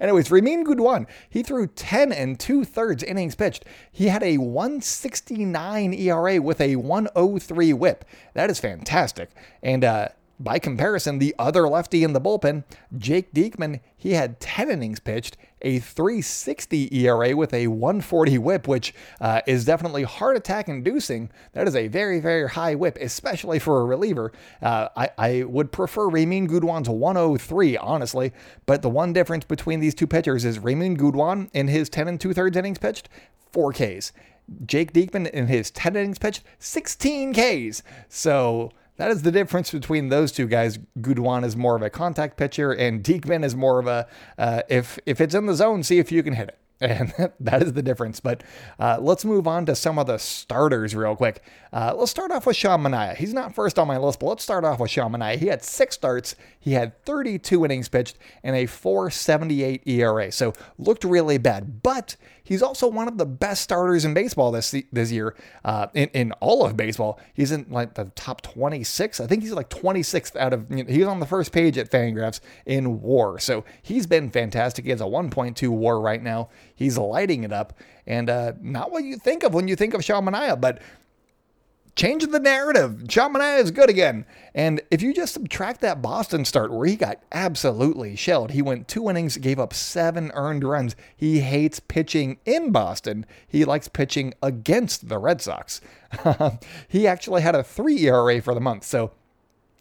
Anyways, 0.00 0.28
Reymin 0.30 0.64
Guduan, 0.64 1.06
he 1.28 1.42
threw 1.42 1.68
10 1.68 2.12
and 2.12 2.38
two 2.40 2.64
thirds 2.64 3.02
innings 3.02 3.34
pitched. 3.36 3.64
He 3.92 4.08
had 4.08 4.22
a 4.22 4.38
169 4.38 5.94
ERA 5.94 6.42
with 6.42 6.60
a 6.60 6.76
103 6.76 7.72
whip. 7.72 8.04
That 8.34 8.50
is 8.50 8.58
fantastic. 8.58 9.30
And 9.62 9.84
uh, 9.84 10.08
by 10.40 10.58
comparison, 10.58 11.18
the 11.18 11.34
other 11.38 11.68
lefty 11.68 12.02
in 12.02 12.14
the 12.14 12.20
bullpen, 12.20 12.64
Jake 12.96 13.32
Diekman, 13.34 13.80
he 13.94 14.14
had 14.14 14.40
10 14.40 14.70
innings 14.70 14.98
pitched, 14.98 15.36
a 15.60 15.78
360 15.78 16.88
ERA 16.96 17.36
with 17.36 17.52
a 17.52 17.66
140 17.66 18.38
whip, 18.38 18.66
which 18.66 18.94
uh, 19.20 19.42
is 19.46 19.66
definitely 19.66 20.04
heart 20.04 20.38
attack 20.38 20.68
inducing. 20.68 21.30
That 21.52 21.68
is 21.68 21.76
a 21.76 21.88
very, 21.88 22.20
very 22.20 22.48
high 22.48 22.74
whip, 22.74 22.96
especially 22.98 23.58
for 23.58 23.82
a 23.82 23.84
reliever. 23.84 24.32
Uh, 24.62 24.88
I, 24.96 25.10
I, 25.18 25.42
would 25.42 25.70
prefer 25.70 26.08
Reymin 26.08 26.48
Guduan 26.48 26.84
to 26.84 26.92
103, 26.92 27.76
honestly, 27.76 28.32
but 28.64 28.80
the 28.80 28.88
one 28.88 29.12
difference 29.12 29.44
between 29.44 29.80
these 29.80 29.94
two 29.94 30.06
pitchers 30.06 30.46
is 30.46 30.58
Reymin 30.58 30.96
Guduan 30.96 31.50
in 31.52 31.68
his 31.68 31.90
10 31.90 32.08
and 32.08 32.18
two 32.18 32.32
thirds 32.32 32.56
innings 32.56 32.78
pitched, 32.78 33.10
4 33.52 33.72
Ks. 33.74 34.12
Jake 34.64 34.92
Diekman 34.92 35.30
in 35.30 35.46
his 35.48 35.70
10 35.70 35.94
innings 35.96 36.18
pitched, 36.18 36.42
16 36.58 37.34
Ks. 37.34 37.82
So 38.08 38.72
that 39.00 39.10
is 39.10 39.22
the 39.22 39.32
difference 39.32 39.72
between 39.72 40.10
those 40.10 40.30
two 40.30 40.46
guys. 40.46 40.78
Guduan 40.98 41.42
is 41.42 41.56
more 41.56 41.74
of 41.74 41.80
a 41.80 41.88
contact 41.88 42.36
pitcher, 42.36 42.70
and 42.70 43.02
Diekman 43.02 43.42
is 43.42 43.56
more 43.56 43.78
of 43.78 43.86
a 43.86 44.06
uh, 44.36 44.60
if 44.68 44.98
if 45.06 45.22
it's 45.22 45.34
in 45.34 45.46
the 45.46 45.54
zone, 45.54 45.82
see 45.82 45.98
if 45.98 46.12
you 46.12 46.22
can 46.22 46.34
hit 46.34 46.48
it. 46.48 46.58
And 46.82 47.12
that 47.40 47.62
is 47.62 47.74
the 47.74 47.82
difference. 47.82 48.20
But 48.20 48.42
uh, 48.78 48.98
let's 49.00 49.22
move 49.22 49.46
on 49.46 49.66
to 49.66 49.74
some 49.74 49.98
of 49.98 50.06
the 50.06 50.16
starters 50.16 50.94
real 50.94 51.14
quick. 51.14 51.42
Uh, 51.74 51.94
let's 51.94 52.10
start 52.10 52.30
off 52.30 52.46
with 52.46 52.56
Sean 52.56 52.82
Manaea. 52.82 53.16
He's 53.16 53.34
not 53.34 53.54
first 53.54 53.78
on 53.78 53.86
my 53.86 53.98
list, 53.98 54.20
but 54.20 54.26
let's 54.26 54.42
start 54.42 54.64
off 54.64 54.80
with 54.80 54.90
Sean 54.90 55.12
Manaea. 55.12 55.36
He 55.36 55.48
had 55.48 55.62
six 55.62 55.94
starts. 55.94 56.36
He 56.58 56.72
had 56.72 57.04
32 57.04 57.66
innings 57.66 57.90
pitched 57.90 58.16
and 58.42 58.56
a 58.56 58.64
478 58.64 59.82
ERA. 59.86 60.32
So 60.32 60.54
looked 60.78 61.04
really 61.04 61.36
bad. 61.36 61.82
But 61.82 62.16
he's 62.50 62.62
also 62.62 62.88
one 62.88 63.06
of 63.06 63.16
the 63.16 63.24
best 63.24 63.62
starters 63.62 64.04
in 64.04 64.12
baseball 64.12 64.50
this 64.50 64.74
this 64.92 65.10
year. 65.10 65.34
Uh, 65.64 65.86
in 65.94 66.08
in 66.12 66.32
all 66.40 66.66
of 66.66 66.76
baseball, 66.76 67.18
he's 67.32 67.52
in 67.52 67.64
like 67.70 67.94
the 67.94 68.06
top 68.16 68.42
26. 68.42 69.20
I 69.20 69.26
think 69.26 69.42
he's 69.42 69.52
like 69.52 69.70
26th 69.70 70.36
out 70.36 70.52
of. 70.52 70.66
You 70.68 70.84
know, 70.84 70.92
he's 70.92 71.06
on 71.06 71.20
the 71.20 71.26
first 71.26 71.52
page 71.52 71.78
at 71.78 71.90
Fangraphs 71.90 72.40
in 72.66 73.00
WAR, 73.00 73.38
so 73.38 73.64
he's 73.80 74.06
been 74.06 74.28
fantastic. 74.30 74.84
He 74.84 74.90
has 74.90 75.00
a 75.00 75.04
1.2 75.04 75.68
WAR 75.68 76.00
right 76.00 76.22
now. 76.22 76.50
He's 76.74 76.98
lighting 76.98 77.44
it 77.44 77.52
up, 77.52 77.78
and 78.06 78.28
uh, 78.28 78.52
not 78.60 78.90
what 78.90 79.04
you 79.04 79.16
think 79.16 79.44
of 79.44 79.54
when 79.54 79.68
you 79.68 79.76
think 79.76 79.94
of 79.94 80.04
Sean 80.04 80.26
Manaea, 80.26 80.60
but 80.60 80.82
changing 82.00 82.30
the 82.30 82.40
narrative. 82.40 83.02
Manaea 83.02 83.60
is 83.60 83.70
good 83.70 83.90
again. 83.90 84.24
And 84.54 84.80
if 84.90 85.02
you 85.02 85.12
just 85.12 85.34
subtract 85.34 85.82
that 85.82 86.00
Boston 86.00 86.46
start 86.46 86.72
where 86.72 86.86
he 86.86 86.96
got 86.96 87.22
absolutely 87.30 88.16
shelled, 88.16 88.52
he 88.52 88.62
went 88.62 88.88
two 88.88 89.10
innings, 89.10 89.36
gave 89.36 89.58
up 89.58 89.74
seven 89.74 90.32
earned 90.32 90.64
runs. 90.64 90.96
He 91.14 91.40
hates 91.40 91.78
pitching 91.78 92.38
in 92.46 92.72
Boston. 92.72 93.26
He 93.46 93.66
likes 93.66 93.86
pitching 93.86 94.32
against 94.42 95.10
the 95.10 95.18
Red 95.18 95.42
Sox. 95.42 95.82
he 96.88 97.06
actually 97.06 97.42
had 97.42 97.54
a 97.54 97.62
three 97.62 97.98
ERA 98.06 98.40
for 98.40 98.54
the 98.54 98.62
month. 98.62 98.84
So 98.84 99.10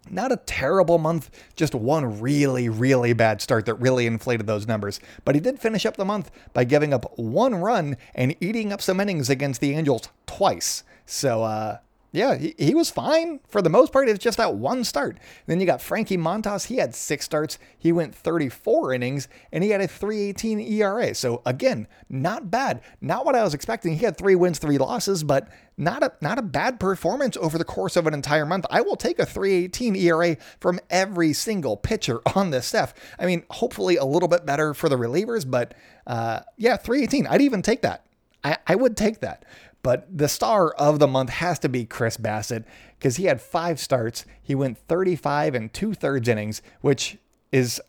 not 0.10 0.34
a 0.34 0.41
terrible 0.45 0.97
month, 0.97 1.32
just 1.55 1.73
one 1.73 2.19
really, 2.19 2.67
really 2.67 3.13
bad 3.13 3.39
start 3.39 3.65
that 3.67 3.75
really 3.75 4.05
inflated 4.05 4.45
those 4.45 4.67
numbers. 4.67 4.99
But 5.23 5.36
he 5.36 5.41
did 5.41 5.62
finish 5.62 5.86
up 5.86 5.95
the 5.95 6.03
month 6.03 6.32
by 6.51 6.65
giving 6.65 6.93
up 6.93 7.17
one 7.17 7.55
run 7.55 7.95
and 8.13 8.36
eating 8.41 8.73
up 8.73 8.82
some 8.82 8.99
innings 8.99 9.29
against 9.29 9.62
the 9.62 9.73
Angels 9.73 10.10
twice. 10.25 10.84
So, 11.05 11.43
uh, 11.43 11.77
yeah, 12.12 12.36
he, 12.36 12.56
he 12.58 12.74
was 12.74 12.89
fine 12.89 13.39
for 13.48 13.62
the 13.62 13.69
most 13.69 13.93
part. 13.93 14.10
It's 14.10 14.24
just 14.24 14.38
that 14.38 14.56
one 14.56 14.84
start. 14.84 15.19
Then 15.45 15.60
you 15.60 15.67
got 15.67 15.82
Frankie 15.82 16.17
Montas. 16.17 16.65
He 16.65 16.78
had 16.78 16.95
six 16.95 17.26
starts. 17.26 17.60
He 17.78 17.91
went 17.91 18.15
34 18.15 18.93
innings 18.93 19.28
and 19.52 19.63
he 19.63 19.69
had 19.69 19.82
a 19.82 19.88
318 19.88 20.60
ERA. 20.60 21.13
So 21.13 21.43
again, 21.45 21.88
not 22.10 22.50
bad. 22.50 22.82
Not 23.00 23.26
what 23.26 23.36
I 23.36 23.43
was 23.43 23.54
expecting. 23.54 23.95
He 23.95 24.06
had 24.06 24.17
three 24.17 24.36
wins, 24.36 24.58
three 24.58 24.80
losses, 24.80 25.24
but 25.24 25.50
not 25.78 26.02
a 26.02 26.12
not 26.19 26.39
a 26.39 26.41
bad 26.41 26.80
performance 26.80 27.38
over 27.38 27.58
the 27.58 27.63
course 27.63 27.95
of 27.95 28.08
an 28.08 28.13
entire 28.13 28.45
month. 28.45 28.65
I 28.72 28.82
will 28.82 28.95
take 28.95 29.19
a 29.19 29.26
318 29.26 29.95
ERA 29.95 30.38
from 30.60 30.80
every 30.89 31.32
single 31.34 31.78
pitcher 31.78 32.22
on 32.36 32.50
this 32.50 32.65
staff. 32.65 32.93
I 33.19 33.28
mean, 33.28 33.43
hopefully 33.52 33.98
a 33.98 34.06
little 34.06 34.28
bit 34.28 34.48
better 34.48 34.74
for 34.74 34.89
the 34.89 34.98
relievers, 34.98 35.50
but 35.50 35.76
uh, 36.08 36.39
yeah, 36.58 36.76
318. 36.76 37.28
I'd 37.28 37.41
even 37.41 37.62
take 37.62 37.84
that. 37.84 38.06
I, 38.43 38.58
I 38.65 38.76
would 38.76 38.98
take 38.98 39.19
that. 39.19 39.45
But 39.82 40.06
the 40.15 40.28
star 40.28 40.72
of 40.72 41.00
the 41.00 41.08
month 41.08 41.30
has 41.30 41.60
to 41.60 41.70
be 41.70 41.86
Chris 41.86 42.18
Bassitt 42.18 42.65
because 42.98 43.15
he 43.15 43.26
had 43.26 43.42
five 43.42 43.80
starts. 43.80 44.26
He 44.42 44.56
went 44.56 44.78
35 44.78 45.56
and 45.56 45.74
two 45.74 45.94
thirds 45.94 46.28
innings, 46.28 46.62
which 46.82 47.18
is 47.52 47.82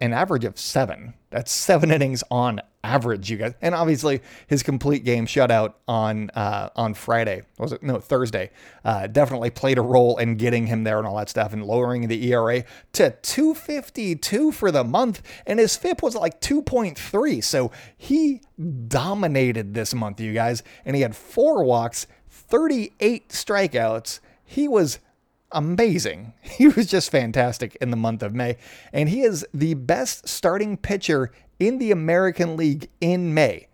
an 0.00 0.12
average 0.12 0.44
of 0.44 0.58
seven. 0.58 1.14
That's 1.30 1.52
seven 1.52 1.90
innings 1.92 2.24
on 2.30 2.60
average, 2.82 3.30
you 3.30 3.36
guys. 3.36 3.54
And 3.60 3.74
obviously, 3.74 4.20
his 4.46 4.62
complete 4.62 5.04
game 5.04 5.26
shutout 5.26 5.74
on 5.86 6.30
uh, 6.30 6.70
on 6.74 6.94
Friday 6.94 7.42
was 7.58 7.72
it? 7.72 7.82
No, 7.82 7.98
Thursday. 7.98 8.50
Uh, 8.84 9.06
definitely 9.06 9.50
played 9.50 9.78
a 9.78 9.82
role 9.82 10.16
in 10.18 10.36
getting 10.36 10.66
him 10.66 10.84
there 10.84 10.98
and 10.98 11.06
all 11.06 11.16
that 11.16 11.28
stuff, 11.28 11.52
and 11.52 11.64
lowering 11.64 12.08
the 12.08 12.32
ERA 12.32 12.64
to 12.94 13.10
2.52 13.22 14.52
for 14.52 14.70
the 14.70 14.84
month, 14.84 15.22
and 15.46 15.58
his 15.58 15.76
FIP 15.76 16.02
was 16.02 16.14
like 16.14 16.40
2.3. 16.40 17.44
So 17.44 17.70
he 17.96 18.42
dominated 18.88 19.74
this 19.74 19.94
month, 19.94 20.20
you 20.20 20.32
guys, 20.32 20.62
and 20.84 20.96
he 20.96 21.02
had 21.02 21.14
four 21.14 21.62
walks, 21.64 22.06
38 22.28 23.28
strikeouts. 23.28 24.20
He 24.44 24.66
was 24.66 24.98
amazing. 25.52 26.32
He 26.42 26.68
was 26.68 26.86
just 26.86 27.10
fantastic 27.10 27.76
in 27.80 27.90
the 27.90 27.96
month 27.96 28.22
of 28.22 28.34
May. 28.34 28.56
And 28.92 29.08
he 29.08 29.22
is 29.22 29.46
the 29.54 29.74
best 29.74 30.28
starting 30.28 30.76
pitcher 30.76 31.30
in 31.60 31.78
the 31.78 31.92
American 31.92 32.56
League 32.56 32.88
in 33.00 33.32
May. 33.32 33.68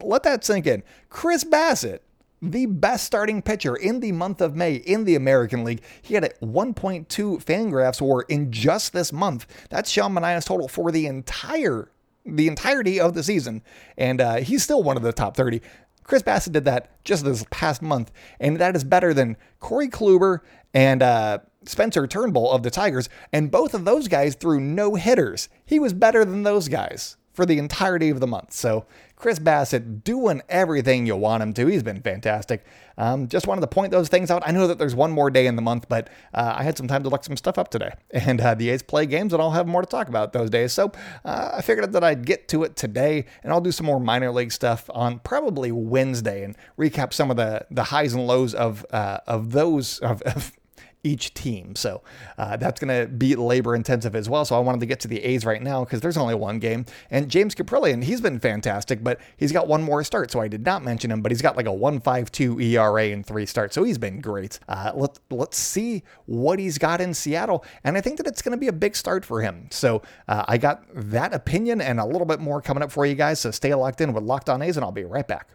Let 0.00 0.22
that 0.22 0.44
sink 0.44 0.66
in. 0.66 0.82
Chris 1.08 1.44
Bassitt, 1.44 2.00
the 2.40 2.66
best 2.66 3.04
starting 3.04 3.42
pitcher 3.42 3.74
in 3.76 4.00
the 4.00 4.12
month 4.12 4.40
of 4.40 4.56
May 4.56 4.76
in 4.76 5.04
the 5.04 5.14
American 5.14 5.64
League. 5.64 5.82
He 6.02 6.14
had 6.14 6.24
a 6.24 6.30
1.2 6.40 7.06
Fangraphs 7.44 8.00
WAR 8.00 8.22
in 8.22 8.50
just 8.50 8.92
this 8.92 9.12
month. 9.12 9.46
That's 9.68 9.90
Sean 9.90 10.14
Manaea's 10.14 10.44
total 10.44 10.68
for 10.68 10.90
the 10.90 11.06
entire 11.06 11.90
the 12.26 12.48
entirety 12.48 13.00
of 13.00 13.14
the 13.14 13.22
season, 13.22 13.62
and 13.96 14.20
uh, 14.20 14.36
he's 14.36 14.62
still 14.62 14.82
one 14.82 14.96
of 14.98 15.02
the 15.02 15.12
top 15.12 15.36
30. 15.36 15.62
Chris 16.04 16.22
Bassitt 16.22 16.52
did 16.52 16.64
that 16.64 17.02
just 17.04 17.24
this 17.24 17.44
past 17.50 17.82
month, 17.82 18.10
and 18.38 18.58
that 18.58 18.76
is 18.76 18.84
better 18.84 19.14
than 19.14 19.36
Corey 19.60 19.88
Kluber 19.88 20.40
and 20.74 21.02
uh, 21.02 21.38
Spencer 21.64 22.06
Turnbull 22.06 22.50
of 22.50 22.62
the 22.62 22.70
Tigers, 22.70 23.08
and 23.32 23.50
both 23.50 23.74
of 23.74 23.84
those 23.84 24.08
guys 24.08 24.34
threw 24.34 24.60
no 24.60 24.94
hitters. 24.94 25.48
He 25.64 25.78
was 25.78 25.92
better 25.92 26.24
than 26.24 26.42
those 26.42 26.68
guys 26.68 27.16
for 27.32 27.46
the 27.46 27.58
entirety 27.58 28.10
of 28.10 28.20
the 28.20 28.26
month. 28.26 28.52
So 28.52 28.86
Chris 29.20 29.38
Bassitt 29.38 30.02
doing 30.02 30.40
everything 30.48 31.04
you 31.06 31.14
want 31.14 31.42
him 31.42 31.52
to. 31.52 31.66
He's 31.66 31.82
been 31.82 32.00
fantastic. 32.00 32.64
Um, 32.96 33.28
just 33.28 33.46
wanted 33.46 33.60
to 33.60 33.66
point 33.66 33.92
those 33.92 34.08
things 34.08 34.30
out. 34.30 34.42
I 34.46 34.50
know 34.50 34.66
that 34.66 34.78
there's 34.78 34.94
one 34.94 35.12
more 35.12 35.30
day 35.30 35.46
in 35.46 35.56
the 35.56 35.62
month, 35.62 35.88
but 35.90 36.08
uh, 36.32 36.54
I 36.56 36.62
had 36.62 36.78
some 36.78 36.88
time 36.88 37.02
to 37.02 37.10
look 37.10 37.24
some 37.24 37.36
stuff 37.36 37.58
up 37.58 37.68
today. 37.68 37.90
And 38.30 38.40
uh, 38.40 38.54
the 38.54 38.70
A's 38.70 38.82
play 38.82 39.06
games, 39.06 39.32
and 39.32 39.42
I'll 39.42 39.50
have 39.50 39.66
more 39.66 39.80
to 39.80 39.86
talk 39.86 40.08
about 40.08 40.32
those 40.32 40.50
days. 40.50 40.72
So 40.72 40.92
uh, 41.24 41.52
I 41.54 41.62
figured 41.62 41.92
that 41.92 42.04
I'd 42.04 42.26
get 42.26 42.48
to 42.48 42.64
it 42.64 42.76
today, 42.76 43.24
and 43.42 43.52
I'll 43.52 43.60
do 43.60 43.72
some 43.72 43.86
more 43.86 43.98
minor 43.98 44.30
league 44.30 44.52
stuff 44.52 44.88
on 44.92 45.18
probably 45.20 45.72
Wednesday 45.72 46.44
and 46.44 46.56
recap 46.78 47.12
some 47.12 47.30
of 47.30 47.36
the 47.36 47.66
the 47.70 47.84
highs 47.84 48.12
and 48.12 48.26
lows 48.26 48.54
of 48.54 48.84
uh, 48.90 49.18
of 49.26 49.52
those 49.52 49.98
of, 50.00 50.22
of 50.22 50.52
each 51.02 51.34
team. 51.34 51.74
So 51.76 52.02
uh, 52.36 52.56
that's 52.56 52.80
going 52.80 53.00
to 53.00 53.10
be 53.10 53.34
labor 53.36 53.74
intensive 53.74 54.14
as 54.14 54.28
well. 54.28 54.44
So 54.44 54.56
I 54.56 54.60
wanted 54.60 54.80
to 54.80 54.86
get 54.86 55.00
to 55.00 55.08
the 55.08 55.22
A's 55.22 55.44
right 55.44 55.62
now 55.62 55.84
because 55.84 56.00
there's 56.00 56.16
only 56.16 56.34
one 56.34 56.58
game. 56.58 56.84
And 57.10 57.28
James 57.30 57.54
Kaprielian, 57.54 58.04
he's 58.04 58.20
been 58.20 58.38
fantastic, 58.38 59.02
but 59.02 59.20
he's 59.36 59.52
got 59.52 59.66
one 59.66 59.82
more 59.82 60.04
start. 60.04 60.30
So 60.30 60.40
I 60.40 60.48
did 60.48 60.64
not 60.64 60.82
mention 60.82 61.10
him, 61.10 61.22
but 61.22 61.32
he's 61.32 61.42
got 61.42 61.56
like 61.56 61.66
a 61.66 61.70
1.52 61.70 62.62
ERA 62.62 63.08
in 63.08 63.22
three 63.22 63.46
starts. 63.46 63.74
So 63.74 63.82
he's 63.82 63.98
been 63.98 64.20
great. 64.20 64.60
Uh, 64.68 64.92
let, 64.94 65.18
let's 65.30 65.58
see 65.58 66.02
what 66.26 66.58
he's 66.58 66.78
got 66.78 67.00
in 67.00 67.14
Seattle. 67.14 67.64
And 67.84 67.96
I 67.96 68.00
think 68.00 68.18
that 68.18 68.26
it's 68.26 68.42
going 68.42 68.52
to 68.52 68.58
be 68.58 68.68
a 68.68 68.72
big 68.72 68.94
start 68.94 69.24
for 69.24 69.40
him. 69.40 69.68
So 69.70 70.02
uh, 70.28 70.44
I 70.48 70.58
got 70.58 70.84
that 70.94 71.32
opinion 71.34 71.80
and 71.80 71.98
a 71.98 72.04
little 72.04 72.26
bit 72.26 72.40
more 72.40 72.60
coming 72.60 72.82
up 72.82 72.92
for 72.92 73.06
you 73.06 73.14
guys. 73.14 73.40
So 73.40 73.50
stay 73.50 73.74
locked 73.74 74.00
in 74.00 74.12
with 74.12 74.24
Locked 74.24 74.50
On 74.50 74.60
A's, 74.62 74.76
and 74.76 74.84
I'll 74.84 74.92
be 74.92 75.04
right 75.04 75.26
back. 75.26 75.48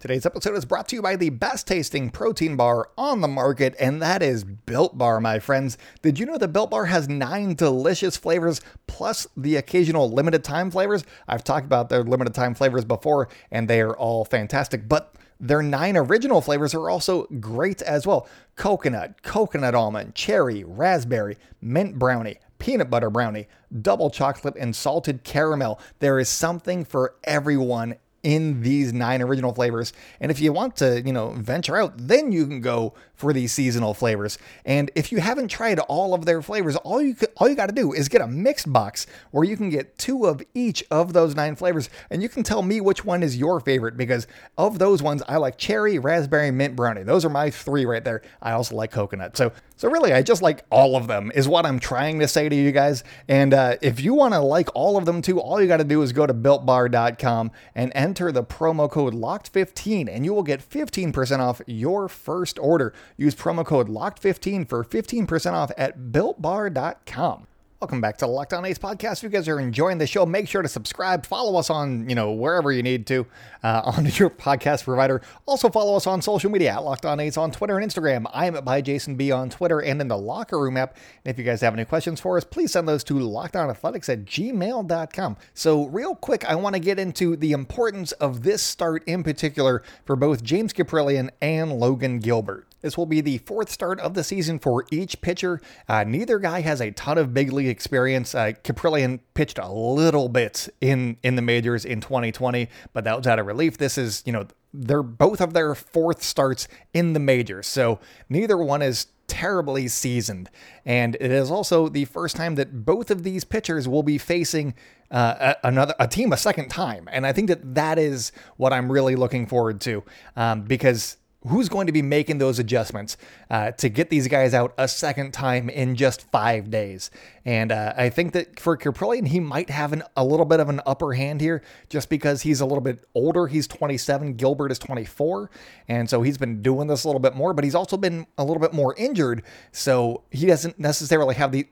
Today's 0.00 0.24
episode 0.24 0.56
is 0.56 0.64
brought 0.64 0.86
to 0.88 0.96
you 0.96 1.02
by 1.02 1.16
the 1.16 1.30
best 1.30 1.66
tasting 1.66 2.10
protein 2.10 2.54
bar 2.54 2.88
on 2.96 3.20
the 3.20 3.26
market, 3.26 3.74
and 3.80 4.00
that 4.00 4.22
is 4.22 4.44
Built 4.44 4.96
Bar, 4.96 5.20
my 5.20 5.40
friends. 5.40 5.76
Did 6.02 6.20
you 6.20 6.26
know 6.26 6.38
that 6.38 6.52
Built 6.52 6.70
Bar 6.70 6.84
has 6.84 7.08
nine 7.08 7.56
delicious 7.56 8.16
flavors 8.16 8.60
plus 8.86 9.26
the 9.36 9.56
occasional 9.56 10.08
limited 10.08 10.44
time 10.44 10.70
flavors? 10.70 11.02
I've 11.26 11.42
talked 11.42 11.66
about 11.66 11.88
their 11.88 12.04
limited 12.04 12.32
time 12.32 12.54
flavors 12.54 12.84
before, 12.84 13.28
and 13.50 13.66
they 13.66 13.80
are 13.80 13.96
all 13.96 14.24
fantastic, 14.24 14.88
but 14.88 15.16
their 15.40 15.62
nine 15.62 15.96
original 15.96 16.40
flavors 16.42 16.76
are 16.76 16.88
also 16.88 17.24
great 17.40 17.82
as 17.82 18.06
well 18.06 18.28
coconut, 18.54 19.22
coconut 19.22 19.74
almond, 19.74 20.14
cherry, 20.14 20.62
raspberry, 20.62 21.36
mint 21.60 21.98
brownie, 21.98 22.38
peanut 22.60 22.88
butter 22.88 23.10
brownie, 23.10 23.48
double 23.82 24.10
chocolate, 24.10 24.54
and 24.60 24.76
salted 24.76 25.24
caramel. 25.24 25.80
There 25.98 26.20
is 26.20 26.28
something 26.28 26.84
for 26.84 27.16
everyone 27.24 27.96
in 28.22 28.62
these 28.62 28.92
nine 28.92 29.22
original 29.22 29.52
flavors. 29.54 29.92
And 30.20 30.30
if 30.30 30.40
you 30.40 30.52
want 30.52 30.76
to, 30.76 31.00
you 31.02 31.12
know, 31.12 31.30
venture 31.30 31.76
out, 31.76 31.94
then 31.96 32.32
you 32.32 32.46
can 32.46 32.60
go 32.60 32.94
for 33.18 33.32
these 33.32 33.52
seasonal 33.52 33.94
flavors. 33.94 34.38
And 34.64 34.90
if 34.94 35.10
you 35.10 35.18
haven't 35.18 35.48
tried 35.48 35.80
all 35.80 36.14
of 36.14 36.24
their 36.24 36.40
flavors, 36.40 36.76
all 36.76 37.02
you 37.02 37.14
could, 37.14 37.28
all 37.36 37.48
you 37.48 37.56
got 37.56 37.66
to 37.66 37.74
do 37.74 37.92
is 37.92 38.08
get 38.08 38.20
a 38.20 38.28
mixed 38.28 38.72
box 38.72 39.06
where 39.32 39.44
you 39.44 39.56
can 39.56 39.70
get 39.70 39.98
two 39.98 40.26
of 40.26 40.40
each 40.54 40.84
of 40.90 41.12
those 41.12 41.34
nine 41.34 41.56
flavors, 41.56 41.90
and 42.10 42.22
you 42.22 42.28
can 42.28 42.44
tell 42.44 42.62
me 42.62 42.80
which 42.80 43.04
one 43.04 43.22
is 43.24 43.36
your 43.36 43.58
favorite 43.58 43.96
because 43.96 44.28
of 44.56 44.78
those 44.78 45.02
ones, 45.02 45.22
I 45.28 45.36
like 45.36 45.58
cherry, 45.58 45.98
raspberry, 45.98 46.52
mint 46.52 46.76
brownie. 46.76 47.02
Those 47.02 47.24
are 47.24 47.30
my 47.30 47.50
three 47.50 47.84
right 47.84 48.04
there. 48.04 48.22
I 48.40 48.52
also 48.52 48.76
like 48.76 48.92
coconut. 48.92 49.36
So 49.36 49.52
so 49.78 49.88
really, 49.88 50.12
I 50.12 50.22
just 50.22 50.42
like 50.42 50.64
all 50.70 50.96
of 50.96 51.06
them 51.06 51.30
is 51.36 51.46
what 51.46 51.64
I'm 51.64 51.78
trying 51.78 52.18
to 52.18 52.26
say 52.26 52.48
to 52.48 52.56
you 52.56 52.72
guys. 52.72 53.04
And 53.28 53.54
uh, 53.54 53.76
if 53.80 54.00
you 54.00 54.12
want 54.12 54.34
to 54.34 54.40
like 54.40 54.68
all 54.74 54.96
of 54.96 55.04
them 55.04 55.22
too, 55.22 55.40
all 55.40 55.62
you 55.62 55.68
got 55.68 55.76
to 55.76 55.84
do 55.84 56.02
is 56.02 56.12
go 56.12 56.26
to 56.26 56.34
builtbar.com 56.34 57.52
and 57.76 57.92
enter 57.94 58.32
the 58.32 58.42
promo 58.42 58.90
code 58.90 59.14
LOCKED15 59.14 60.08
and 60.12 60.24
you 60.24 60.34
will 60.34 60.42
get 60.42 60.68
15% 60.68 61.38
off 61.38 61.62
your 61.68 62.08
first 62.08 62.58
order. 62.58 62.92
Use 63.16 63.34
promo 63.34 63.64
code 63.64 63.88
LOCKED15 63.88 64.68
for 64.68 64.84
15% 64.84 65.52
off 65.52 65.70
at 65.76 65.98
builtbar.com. 65.98 67.46
Welcome 67.80 68.00
back 68.00 68.16
to 68.16 68.24
the 68.24 68.32
Locked 68.32 68.54
On 68.54 68.64
A's 68.64 68.76
podcast. 68.76 69.18
If 69.18 69.22
you 69.22 69.28
guys 69.28 69.46
are 69.46 69.60
enjoying 69.60 69.98
the 69.98 70.06
show, 70.08 70.26
make 70.26 70.48
sure 70.48 70.62
to 70.62 70.68
subscribe. 70.68 71.24
Follow 71.24 71.56
us 71.56 71.70
on, 71.70 72.08
you 72.08 72.16
know, 72.16 72.32
wherever 72.32 72.72
you 72.72 72.82
need 72.82 73.06
to 73.06 73.24
uh, 73.62 73.82
on 73.96 74.04
your 74.04 74.30
podcast 74.30 74.82
provider. 74.82 75.22
Also 75.46 75.68
follow 75.68 75.96
us 75.96 76.04
on 76.04 76.20
social 76.20 76.50
media 76.50 76.72
at 76.72 76.82
Locked 76.82 77.06
On 77.06 77.20
A's 77.20 77.36
on 77.36 77.52
Twitter 77.52 77.78
and 77.78 77.88
Instagram. 77.88 78.28
I 78.34 78.46
am 78.46 78.56
at 78.56 78.64
by 78.64 78.80
Jason 78.80 79.14
B 79.14 79.30
on 79.30 79.48
Twitter 79.48 79.78
and 79.78 80.00
in 80.00 80.08
the 80.08 80.18
Locker 80.18 80.58
Room 80.58 80.76
app. 80.76 80.96
And 81.24 81.30
if 81.32 81.38
you 81.38 81.44
guys 81.44 81.60
have 81.60 81.72
any 81.72 81.84
questions 81.84 82.20
for 82.20 82.36
us, 82.36 82.42
please 82.42 82.72
send 82.72 82.88
those 82.88 83.04
to 83.04 83.14
lockedonathletics 83.14 84.08
at 84.08 84.24
gmail.com. 84.24 85.36
So 85.54 85.86
real 85.86 86.16
quick, 86.16 86.44
I 86.46 86.56
want 86.56 86.74
to 86.74 86.80
get 86.80 86.98
into 86.98 87.36
the 87.36 87.52
importance 87.52 88.10
of 88.10 88.42
this 88.42 88.60
start 88.60 89.04
in 89.06 89.22
particular 89.22 89.84
for 90.04 90.16
both 90.16 90.42
James 90.42 90.72
Kaprielian 90.72 91.30
and 91.40 91.78
Logan 91.78 92.18
Gilbert. 92.18 92.66
This 92.80 92.96
will 92.96 93.06
be 93.06 93.20
the 93.20 93.38
fourth 93.38 93.70
start 93.70 94.00
of 94.00 94.14
the 94.14 94.24
season 94.24 94.58
for 94.58 94.84
each 94.90 95.20
pitcher. 95.20 95.60
Uh, 95.88 96.04
neither 96.04 96.38
guy 96.38 96.60
has 96.60 96.80
a 96.80 96.90
ton 96.92 97.18
of 97.18 97.34
big 97.34 97.52
league 97.52 97.68
experience. 97.68 98.34
Uh, 98.34 98.52
Kaprielian 98.64 99.20
pitched 99.34 99.58
a 99.58 99.68
little 99.68 100.28
bit 100.28 100.68
in 100.80 101.16
in 101.22 101.36
the 101.36 101.42
majors 101.42 101.84
in 101.84 102.00
2020, 102.00 102.68
but 102.92 103.04
that 103.04 103.16
was 103.16 103.26
out 103.26 103.38
of 103.38 103.46
relief. 103.46 103.78
This 103.78 103.98
is, 103.98 104.22
you 104.24 104.32
know, 104.32 104.46
they're 104.72 105.02
both 105.02 105.40
of 105.40 105.54
their 105.54 105.74
fourth 105.74 106.22
starts 106.22 106.68
in 106.92 107.12
the 107.12 107.20
majors, 107.20 107.66
so 107.66 107.98
neither 108.28 108.56
one 108.56 108.82
is 108.82 109.08
terribly 109.28 109.86
seasoned. 109.86 110.50
And 110.84 111.14
it 111.16 111.30
is 111.30 111.50
also 111.50 111.88
the 111.88 112.06
first 112.06 112.34
time 112.34 112.56
that 112.56 112.84
both 112.84 113.10
of 113.10 113.22
these 113.22 113.44
pitchers 113.44 113.86
will 113.86 114.02
be 114.02 114.18
facing 114.18 114.74
uh, 115.10 115.54
a, 115.62 115.68
another 115.68 115.94
a 116.00 116.08
team 116.08 116.32
a 116.32 116.36
second 116.36 116.70
time. 116.70 117.08
And 117.12 117.26
I 117.26 117.32
think 117.32 117.48
that 117.48 117.74
that 117.74 117.98
is 117.98 118.32
what 118.56 118.72
I'm 118.72 118.90
really 118.90 119.14
looking 119.14 119.46
forward 119.46 119.80
to 119.82 120.02
um, 120.34 120.62
because 120.62 121.18
who's 121.48 121.68
going 121.68 121.86
to 121.86 121.92
be 121.92 122.02
making 122.02 122.38
those 122.38 122.58
adjustments 122.58 123.16
uh, 123.50 123.72
to 123.72 123.88
get 123.88 124.10
these 124.10 124.28
guys 124.28 124.54
out 124.54 124.74
a 124.78 124.88
second 124.88 125.32
time 125.32 125.68
in 125.68 125.96
just 125.96 126.30
five 126.30 126.70
days? 126.70 127.10
And 127.44 127.72
uh, 127.72 127.94
I 127.96 128.10
think 128.10 128.32
that 128.34 128.60
for 128.60 128.76
Kaprielian, 128.76 129.28
he 129.28 129.40
might 129.40 129.70
have 129.70 129.92
an, 129.92 130.02
a 130.16 130.24
little 130.24 130.46
bit 130.46 130.60
of 130.60 130.68
an 130.68 130.80
upper 130.86 131.14
hand 131.14 131.40
here 131.40 131.62
just 131.88 132.08
because 132.08 132.42
he's 132.42 132.60
a 132.60 132.66
little 132.66 132.82
bit 132.82 133.04
older. 133.14 133.46
He's 133.46 133.66
27, 133.66 134.34
Gilbert 134.34 134.70
is 134.70 134.78
24. 134.78 135.50
And 135.88 136.08
so 136.08 136.22
he's 136.22 136.38
been 136.38 136.62
doing 136.62 136.88
this 136.88 137.04
a 137.04 137.08
little 137.08 137.20
bit 137.20 137.34
more, 137.34 137.54
but 137.54 137.64
he's 137.64 137.74
also 137.74 137.96
been 137.96 138.26
a 138.36 138.44
little 138.44 138.60
bit 138.60 138.72
more 138.72 138.94
injured. 138.96 139.42
So 139.72 140.24
he 140.30 140.46
doesn't 140.46 140.78
necessarily 140.78 141.34
have 141.36 141.52
the 141.52 141.66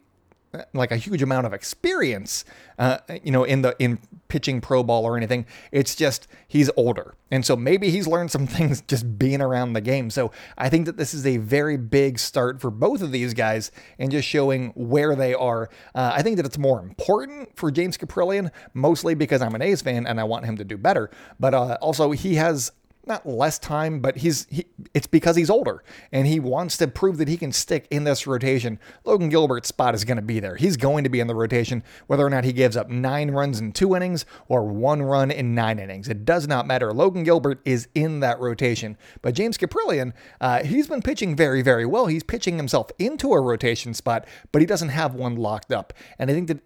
like 0.72 0.90
a 0.90 0.96
huge 0.96 1.22
amount 1.22 1.46
of 1.46 1.52
experience, 1.52 2.44
uh, 2.78 2.98
you 3.22 3.30
know, 3.30 3.44
in 3.44 3.62
the 3.62 3.76
in 3.78 3.98
pitching 4.28 4.60
pro 4.60 4.82
ball 4.82 5.04
or 5.04 5.16
anything. 5.16 5.46
It's 5.72 5.94
just 5.94 6.26
he's 6.48 6.70
older, 6.76 7.14
and 7.30 7.44
so 7.44 7.56
maybe 7.56 7.90
he's 7.90 8.06
learned 8.06 8.30
some 8.30 8.46
things 8.46 8.82
just 8.82 9.18
being 9.18 9.40
around 9.40 9.72
the 9.72 9.80
game. 9.80 10.10
So 10.10 10.32
I 10.58 10.68
think 10.68 10.86
that 10.86 10.96
this 10.96 11.14
is 11.14 11.26
a 11.26 11.36
very 11.38 11.76
big 11.76 12.18
start 12.18 12.60
for 12.60 12.70
both 12.70 13.02
of 13.02 13.12
these 13.12 13.34
guys, 13.34 13.70
and 13.98 14.10
just 14.10 14.28
showing 14.28 14.72
where 14.74 15.14
they 15.14 15.34
are. 15.34 15.68
Uh, 15.94 16.12
I 16.14 16.22
think 16.22 16.36
that 16.36 16.46
it's 16.46 16.58
more 16.58 16.80
important 16.80 17.56
for 17.56 17.70
James 17.70 17.96
Kaprielian, 17.96 18.50
mostly 18.74 19.14
because 19.14 19.42
I'm 19.42 19.54
an 19.54 19.62
A's 19.62 19.82
fan 19.82 20.06
and 20.06 20.20
I 20.20 20.24
want 20.24 20.44
him 20.44 20.56
to 20.56 20.64
do 20.64 20.76
better, 20.76 21.10
but 21.38 21.54
uh, 21.54 21.78
also 21.80 22.12
he 22.12 22.34
has 22.36 22.72
not 23.06 23.26
less 23.26 23.58
time, 23.58 24.00
but 24.00 24.16
he's 24.16 24.46
he, 24.50 24.66
it's 24.94 25.06
because 25.06 25.36
he's 25.36 25.50
older 25.50 25.82
and 26.12 26.26
he 26.26 26.40
wants 26.40 26.76
to 26.78 26.88
prove 26.88 27.18
that 27.18 27.28
he 27.28 27.36
can 27.36 27.52
stick 27.52 27.86
in 27.90 28.04
this 28.04 28.26
rotation. 28.26 28.78
Logan 29.04 29.28
Gilbert's 29.28 29.68
spot 29.68 29.94
is 29.94 30.04
going 30.04 30.16
to 30.16 30.22
be 30.22 30.40
there. 30.40 30.56
He's 30.56 30.76
going 30.76 31.04
to 31.04 31.10
be 31.10 31.20
in 31.20 31.26
the 31.26 31.34
rotation 31.34 31.82
whether 32.06 32.26
or 32.26 32.30
not 32.30 32.44
he 32.44 32.52
gives 32.52 32.76
up 32.76 32.88
9 32.88 33.30
runs 33.30 33.60
in 33.60 33.72
2 33.72 33.96
innings 33.96 34.26
or 34.48 34.64
1 34.64 35.02
run 35.02 35.30
in 35.30 35.54
9 35.54 35.78
innings. 35.78 36.08
It 36.08 36.24
does 36.24 36.48
not 36.48 36.66
matter. 36.66 36.92
Logan 36.92 37.24
Gilbert 37.24 37.60
is 37.64 37.88
in 37.94 38.20
that 38.20 38.40
rotation. 38.40 38.96
But 39.22 39.34
James 39.34 39.56
Kaprielian, 39.56 40.12
uh, 40.40 40.64
he's 40.64 40.88
been 40.88 41.02
pitching 41.02 41.36
very 41.36 41.62
very 41.62 41.86
well. 41.86 42.06
He's 42.06 42.24
pitching 42.24 42.56
himself 42.56 42.90
into 42.98 43.32
a 43.32 43.40
rotation 43.40 43.94
spot, 43.94 44.26
but 44.52 44.62
he 44.62 44.66
doesn't 44.66 44.90
have 44.90 45.14
one 45.14 45.36
locked 45.36 45.72
up. 45.72 45.92
And 46.18 46.30
I 46.30 46.34
think 46.34 46.48
that 46.48 46.60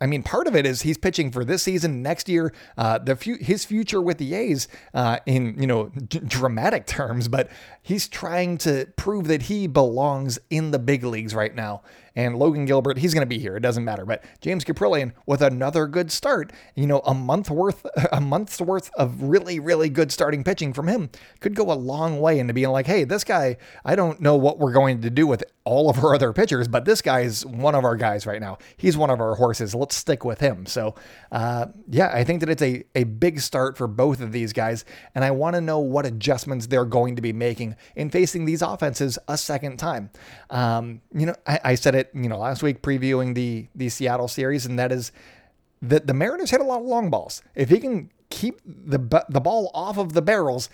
I 0.00 0.06
mean, 0.06 0.24
part 0.24 0.48
of 0.48 0.56
it 0.56 0.66
is 0.66 0.82
he's 0.82 0.98
pitching 0.98 1.30
for 1.30 1.44
this 1.44 1.62
season, 1.62 2.02
next 2.02 2.28
year, 2.28 2.52
uh, 2.76 2.98
the 2.98 3.14
fu- 3.14 3.38
his 3.40 3.64
future 3.64 4.02
with 4.02 4.18
the 4.18 4.34
A's 4.34 4.66
uh, 4.92 5.18
in 5.24 5.54
you 5.60 5.68
know 5.68 5.88
d- 6.08 6.20
dramatic 6.20 6.86
terms, 6.86 7.28
but 7.28 7.48
he's 7.80 8.08
trying 8.08 8.58
to 8.58 8.86
prove 8.96 9.28
that 9.28 9.42
he 9.42 9.68
belongs 9.68 10.38
in 10.50 10.72
the 10.72 10.80
big 10.80 11.04
leagues 11.04 11.34
right 11.34 11.54
now. 11.54 11.82
And 12.16 12.36
Logan 12.38 12.64
Gilbert, 12.64 12.98
he's 12.98 13.12
going 13.12 13.22
to 13.22 13.26
be 13.26 13.38
here. 13.38 13.56
It 13.56 13.60
doesn't 13.60 13.84
matter. 13.84 14.04
But 14.04 14.24
James 14.40 14.64
Kaprielian 14.64 15.12
with 15.26 15.42
another 15.42 15.86
good 15.86 16.12
start, 16.12 16.52
you 16.76 16.86
know, 16.86 17.00
a 17.00 17.14
month 17.14 17.50
worth, 17.50 17.84
a 18.12 18.20
month's 18.20 18.60
worth 18.60 18.90
of 18.94 19.22
really, 19.22 19.58
really 19.58 19.88
good 19.88 20.12
starting 20.12 20.44
pitching 20.44 20.72
from 20.72 20.86
him 20.86 21.10
could 21.40 21.54
go 21.54 21.72
a 21.72 21.74
long 21.74 22.20
way 22.20 22.38
into 22.38 22.54
being 22.54 22.68
like, 22.68 22.86
hey, 22.86 23.04
this 23.04 23.24
guy, 23.24 23.56
I 23.84 23.96
don't 23.96 24.20
know 24.20 24.36
what 24.36 24.58
we're 24.58 24.72
going 24.72 25.02
to 25.02 25.10
do 25.10 25.26
with 25.26 25.42
all 25.64 25.88
of 25.88 26.04
our 26.04 26.14
other 26.14 26.32
pitchers, 26.32 26.68
but 26.68 26.84
this 26.84 27.00
guy 27.00 27.20
is 27.20 27.44
one 27.46 27.74
of 27.74 27.84
our 27.84 27.96
guys 27.96 28.26
right 28.26 28.40
now. 28.40 28.58
He's 28.76 28.98
one 28.98 29.08
of 29.08 29.18
our 29.20 29.34
horses. 29.34 29.74
Let's 29.74 29.96
stick 29.96 30.22
with 30.22 30.40
him. 30.40 30.66
So, 30.66 30.94
uh, 31.32 31.66
yeah, 31.88 32.10
I 32.12 32.22
think 32.22 32.40
that 32.40 32.50
it's 32.50 32.60
a, 32.60 32.84
a 32.94 33.04
big 33.04 33.40
start 33.40 33.78
for 33.78 33.86
both 33.86 34.20
of 34.20 34.30
these 34.30 34.52
guys. 34.52 34.84
And 35.14 35.24
I 35.24 35.30
want 35.30 35.54
to 35.54 35.62
know 35.62 35.78
what 35.78 36.04
adjustments 36.04 36.66
they're 36.66 36.84
going 36.84 37.16
to 37.16 37.22
be 37.22 37.32
making 37.32 37.76
in 37.96 38.10
facing 38.10 38.44
these 38.44 38.60
offenses 38.60 39.18
a 39.26 39.38
second 39.38 39.78
time. 39.78 40.10
Um, 40.50 41.00
you 41.14 41.24
know, 41.24 41.34
I, 41.46 41.60
I 41.64 41.74
said 41.76 41.94
it, 41.94 42.10
you 42.12 42.28
know, 42.28 42.38
last 42.38 42.62
week 42.62 42.82
previewing 42.82 43.34
the 43.34 43.68
the 43.74 43.88
Seattle 43.88 44.28
series, 44.28 44.66
and 44.66 44.78
that 44.78 44.92
is 44.92 45.12
that 45.80 46.06
the 46.06 46.14
Mariners 46.14 46.50
hit 46.50 46.60
a 46.60 46.64
lot 46.64 46.80
of 46.80 46.86
long 46.86 47.08
balls. 47.08 47.42
If 47.54 47.70
he 47.70 47.78
can 47.78 48.10
keep 48.28 48.60
the 48.66 49.24
the 49.30 49.40
ball 49.40 49.70
off 49.72 49.96
of 49.96 50.12
the 50.12 50.22
barrels, 50.22 50.68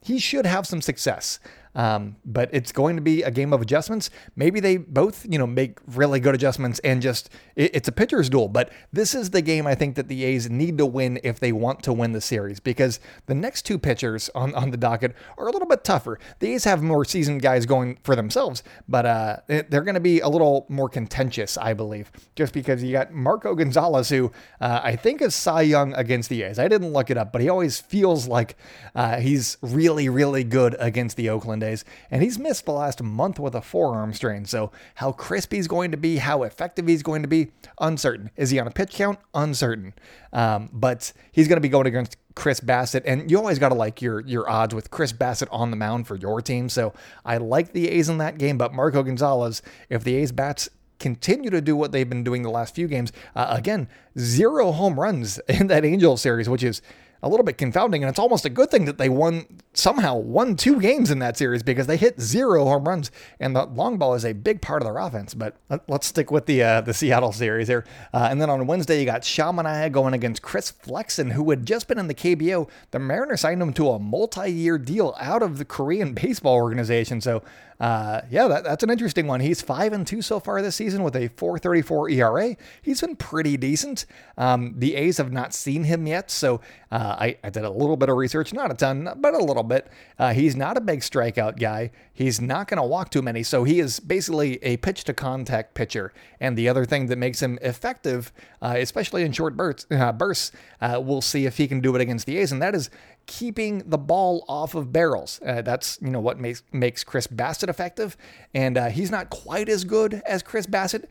he 0.00 0.20
should 0.20 0.46
have 0.46 0.64
some 0.64 0.80
success. 0.80 1.40
Um, 1.74 2.16
but 2.24 2.50
it's 2.52 2.72
going 2.72 2.96
to 2.96 3.02
be 3.02 3.22
a 3.22 3.30
game 3.30 3.52
of 3.52 3.60
adjustments. 3.60 4.10
Maybe 4.36 4.60
they 4.60 4.76
both, 4.76 5.26
you 5.28 5.38
know, 5.38 5.46
make 5.46 5.78
really 5.86 6.20
good 6.20 6.34
adjustments 6.34 6.80
and 6.80 7.00
just 7.02 7.30
it, 7.56 7.74
it's 7.74 7.88
a 7.88 7.92
pitcher's 7.92 8.28
duel. 8.28 8.48
But 8.48 8.72
this 8.92 9.14
is 9.14 9.30
the 9.30 9.42
game 9.42 9.66
I 9.66 9.74
think 9.74 9.96
that 9.96 10.08
the 10.08 10.24
A's 10.24 10.50
need 10.50 10.78
to 10.78 10.86
win 10.86 11.20
if 11.22 11.40
they 11.40 11.52
want 11.52 11.82
to 11.84 11.92
win 11.92 12.12
the 12.12 12.20
series 12.20 12.60
because 12.60 13.00
the 13.26 13.34
next 13.34 13.62
two 13.62 13.78
pitchers 13.78 14.30
on, 14.34 14.54
on 14.54 14.70
the 14.70 14.76
docket 14.76 15.14
are 15.36 15.48
a 15.48 15.52
little 15.52 15.68
bit 15.68 15.84
tougher. 15.84 16.18
The 16.40 16.54
A's 16.54 16.64
have 16.64 16.82
more 16.82 17.04
seasoned 17.04 17.42
guys 17.42 17.66
going 17.66 17.98
for 18.02 18.16
themselves, 18.16 18.62
but 18.88 19.06
uh, 19.06 19.36
they're 19.46 19.82
going 19.82 19.94
to 19.94 20.00
be 20.00 20.20
a 20.20 20.28
little 20.28 20.66
more 20.68 20.88
contentious, 20.88 21.56
I 21.56 21.74
believe, 21.74 22.10
just 22.34 22.52
because 22.52 22.82
you 22.82 22.92
got 22.92 23.12
Marco 23.12 23.54
Gonzalez, 23.54 24.08
who 24.08 24.32
uh, 24.60 24.80
I 24.82 24.96
think 24.96 25.22
is 25.22 25.34
Cy 25.34 25.62
Young 25.62 25.94
against 25.94 26.28
the 26.28 26.42
A's. 26.42 26.58
I 26.58 26.68
didn't 26.68 26.92
look 26.92 27.10
it 27.10 27.16
up, 27.16 27.32
but 27.32 27.40
he 27.40 27.48
always 27.48 27.80
feels 27.80 28.26
like 28.26 28.56
uh, 28.94 29.20
he's 29.20 29.56
really, 29.62 30.08
really 30.08 30.44
good 30.44 30.76
against 30.78 31.16
the 31.16 31.28
Oakland 31.28 31.57
A's, 31.62 31.84
and 32.10 32.22
he's 32.22 32.38
missed 32.38 32.64
the 32.64 32.72
last 32.72 33.02
month 33.02 33.38
with 33.38 33.54
a 33.54 33.60
forearm 33.60 34.12
strain. 34.12 34.44
So 34.44 34.70
how 34.96 35.12
crisp 35.12 35.52
he's 35.52 35.68
going 35.68 35.90
to 35.90 35.96
be, 35.96 36.18
how 36.18 36.42
effective 36.42 36.86
he's 36.86 37.02
going 37.02 37.22
to 37.22 37.28
be, 37.28 37.52
uncertain. 37.80 38.30
Is 38.36 38.50
he 38.50 38.58
on 38.58 38.66
a 38.66 38.70
pitch 38.70 38.94
count? 38.94 39.18
Uncertain. 39.34 39.94
Um, 40.32 40.68
but 40.72 41.12
he's 41.32 41.48
going 41.48 41.56
to 41.56 41.60
be 41.60 41.68
going 41.68 41.86
against 41.86 42.16
Chris 42.38 42.60
Bassitt, 42.60 43.02
and 43.04 43.28
you 43.28 43.36
always 43.36 43.58
got 43.58 43.70
to 43.70 43.74
like 43.74 44.00
your 44.00 44.20
your 44.20 44.48
odds 44.48 44.72
with 44.72 44.92
Chris 44.92 45.12
Bassitt 45.12 45.48
on 45.50 45.70
the 45.72 45.76
mound 45.76 46.06
for 46.06 46.14
your 46.14 46.40
team. 46.40 46.68
So 46.68 46.92
I 47.24 47.38
like 47.38 47.72
the 47.72 47.88
A's 47.88 48.08
in 48.08 48.18
that 48.18 48.38
game, 48.38 48.56
but 48.56 48.72
Marco 48.72 49.02
Gonzalez, 49.02 49.60
if 49.88 50.04
the 50.04 50.14
A's 50.14 50.30
bats 50.30 50.68
continue 51.00 51.50
to 51.50 51.60
do 51.60 51.74
what 51.74 51.90
they've 51.90 52.08
been 52.08 52.22
doing 52.22 52.42
the 52.42 52.50
last 52.50 52.76
few 52.76 52.86
games, 52.86 53.12
uh, 53.34 53.46
again, 53.50 53.88
zero 54.16 54.70
home 54.70 55.00
runs 55.00 55.38
in 55.48 55.66
that 55.66 55.84
Angels 55.84 56.20
series, 56.20 56.48
which 56.48 56.62
is 56.62 56.80
a 57.22 57.28
little 57.28 57.44
bit 57.44 57.58
confounding. 57.58 58.02
And 58.02 58.10
it's 58.10 58.18
almost 58.18 58.44
a 58.44 58.50
good 58.50 58.70
thing 58.70 58.84
that 58.84 58.98
they 58.98 59.08
won 59.08 59.46
somehow 59.72 60.16
won 60.16 60.56
two 60.56 60.80
games 60.80 61.10
in 61.10 61.18
that 61.20 61.36
series 61.36 61.62
because 61.62 61.86
they 61.86 61.96
hit 61.96 62.20
zero 62.20 62.64
home 62.64 62.84
runs, 62.84 63.10
and 63.38 63.54
the 63.54 63.64
long 63.66 63.98
ball 63.98 64.14
is 64.14 64.24
a 64.24 64.32
big 64.32 64.60
part 64.60 64.82
of 64.82 64.86
their 64.86 64.98
offense. 64.98 65.34
But 65.34 65.56
let, 65.68 65.88
us 65.88 66.06
stick 66.06 66.30
with 66.30 66.46
the 66.46 66.62
uh, 66.62 66.80
the 66.80 66.94
Seattle 66.94 67.32
series 67.32 67.68
here. 67.68 67.84
Uh, 68.12 68.28
and 68.30 68.40
then 68.40 68.50
on 68.50 68.66
Wednesday, 68.66 68.98
you 69.00 69.06
got 69.06 69.24
Sean 69.24 69.56
Manaea 69.56 69.90
going 69.90 70.14
against 70.14 70.42
Chris 70.42 70.70
Flexen, 70.70 71.30
who 71.30 71.48
had 71.50 71.66
just 71.66 71.88
been 71.88 71.98
in 71.98 72.08
the 72.08 72.14
KBO. 72.14 72.68
The 72.90 72.98
Mariners 72.98 73.40
signed 73.40 73.62
him 73.62 73.72
to 73.74 73.90
a 73.90 73.98
multi-year 73.98 74.78
deal 74.78 75.14
out 75.18 75.42
of 75.42 75.58
the 75.58 75.64
Korean 75.64 76.14
baseball 76.14 76.54
organization. 76.54 77.20
So 77.20 77.42
uh, 77.80 78.22
yeah, 78.28 78.48
that, 78.48 78.64
that's 78.64 78.82
an 78.82 78.90
interesting 78.90 79.26
one. 79.26 79.40
He's 79.40 79.62
five 79.62 79.92
and 79.92 80.06
two 80.06 80.20
so 80.20 80.40
far 80.40 80.60
this 80.62 80.74
season 80.74 81.04
with 81.04 81.14
a 81.14 81.28
4.34 81.28 82.12
ERA. 82.12 82.56
He's 82.82 83.00
been 83.00 83.14
pretty 83.14 83.56
decent. 83.56 84.04
Um, 84.36 84.74
the 84.76 84.96
A's 84.96 85.18
have 85.18 85.30
not 85.30 85.54
seen 85.54 85.84
him 85.84 86.06
yet, 86.06 86.30
so 86.30 86.60
uh, 86.90 87.16
I, 87.18 87.36
I, 87.44 87.50
did 87.50 87.64
a 87.64 87.70
little 87.70 87.96
bit 87.96 88.08
of 88.08 88.16
research, 88.16 88.52
not 88.52 88.70
a 88.72 88.74
ton, 88.74 89.08
but 89.18 89.34
a 89.34 89.38
little 89.38 89.62
bit. 89.62 89.88
Uh, 90.18 90.32
he's 90.32 90.56
not 90.56 90.76
a 90.76 90.80
big 90.80 91.00
strikeout 91.00 91.58
guy. 91.58 91.92
He's 92.12 92.40
not 92.40 92.66
going 92.66 92.78
to 92.78 92.86
walk 92.86 93.10
too 93.10 93.22
many, 93.22 93.44
so 93.44 93.62
he 93.62 93.78
is 93.78 94.00
basically 94.00 94.56
a 94.64 94.76
pitch 94.78 95.04
to 95.04 95.14
contact 95.14 95.74
pitcher. 95.74 96.12
And 96.40 96.56
the 96.56 96.68
other 96.68 96.84
thing 96.84 97.06
that 97.06 97.16
makes 97.18 97.40
him 97.40 97.58
effective, 97.62 98.32
uh, 98.60 98.74
especially 98.78 99.22
in 99.22 99.30
short 99.30 99.56
bursts, 99.56 99.86
uh, 99.90 100.12
bursts 100.12 100.50
uh, 100.80 101.00
we'll 101.02 101.20
see 101.20 101.46
if 101.46 101.58
he 101.58 101.68
can 101.68 101.80
do 101.80 101.94
it 101.94 102.00
against 102.00 102.26
the 102.26 102.38
A's, 102.38 102.50
and 102.50 102.60
that 102.60 102.74
is 102.74 102.90
keeping 103.28 103.82
the 103.86 103.98
ball 103.98 104.44
off 104.48 104.74
of 104.74 104.90
barrels. 104.90 105.38
Uh, 105.46 105.62
that's 105.62 105.98
you 106.02 106.10
know 106.10 106.18
what 106.18 106.40
makes 106.40 106.64
makes 106.72 107.04
Chris 107.04 107.28
Bassitt 107.28 107.68
effective, 107.68 108.16
and 108.52 108.76
uh, 108.76 108.88
he's 108.88 109.12
not 109.12 109.30
quite 109.30 109.68
as 109.68 109.84
good 109.84 110.20
as 110.26 110.42
Chris 110.42 110.66
Bassitt 110.66 111.04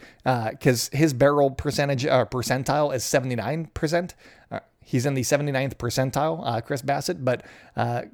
because 0.52 0.90
uh, 0.94 0.98
his 0.98 1.14
barrel 1.14 1.52
percentage 1.52 2.06
uh, 2.06 2.26
percentile 2.26 2.94
is 2.94 3.06
seventy 3.06 3.36
nine 3.36 3.68
percent. 3.74 4.16
Uh, 4.52 4.60
he's 4.84 5.06
in 5.06 5.14
the 5.14 5.22
79th 5.22 5.76
percentile, 5.76 6.64
Chris 6.66 6.82
Bassitt, 6.82 7.26
but 7.26 7.46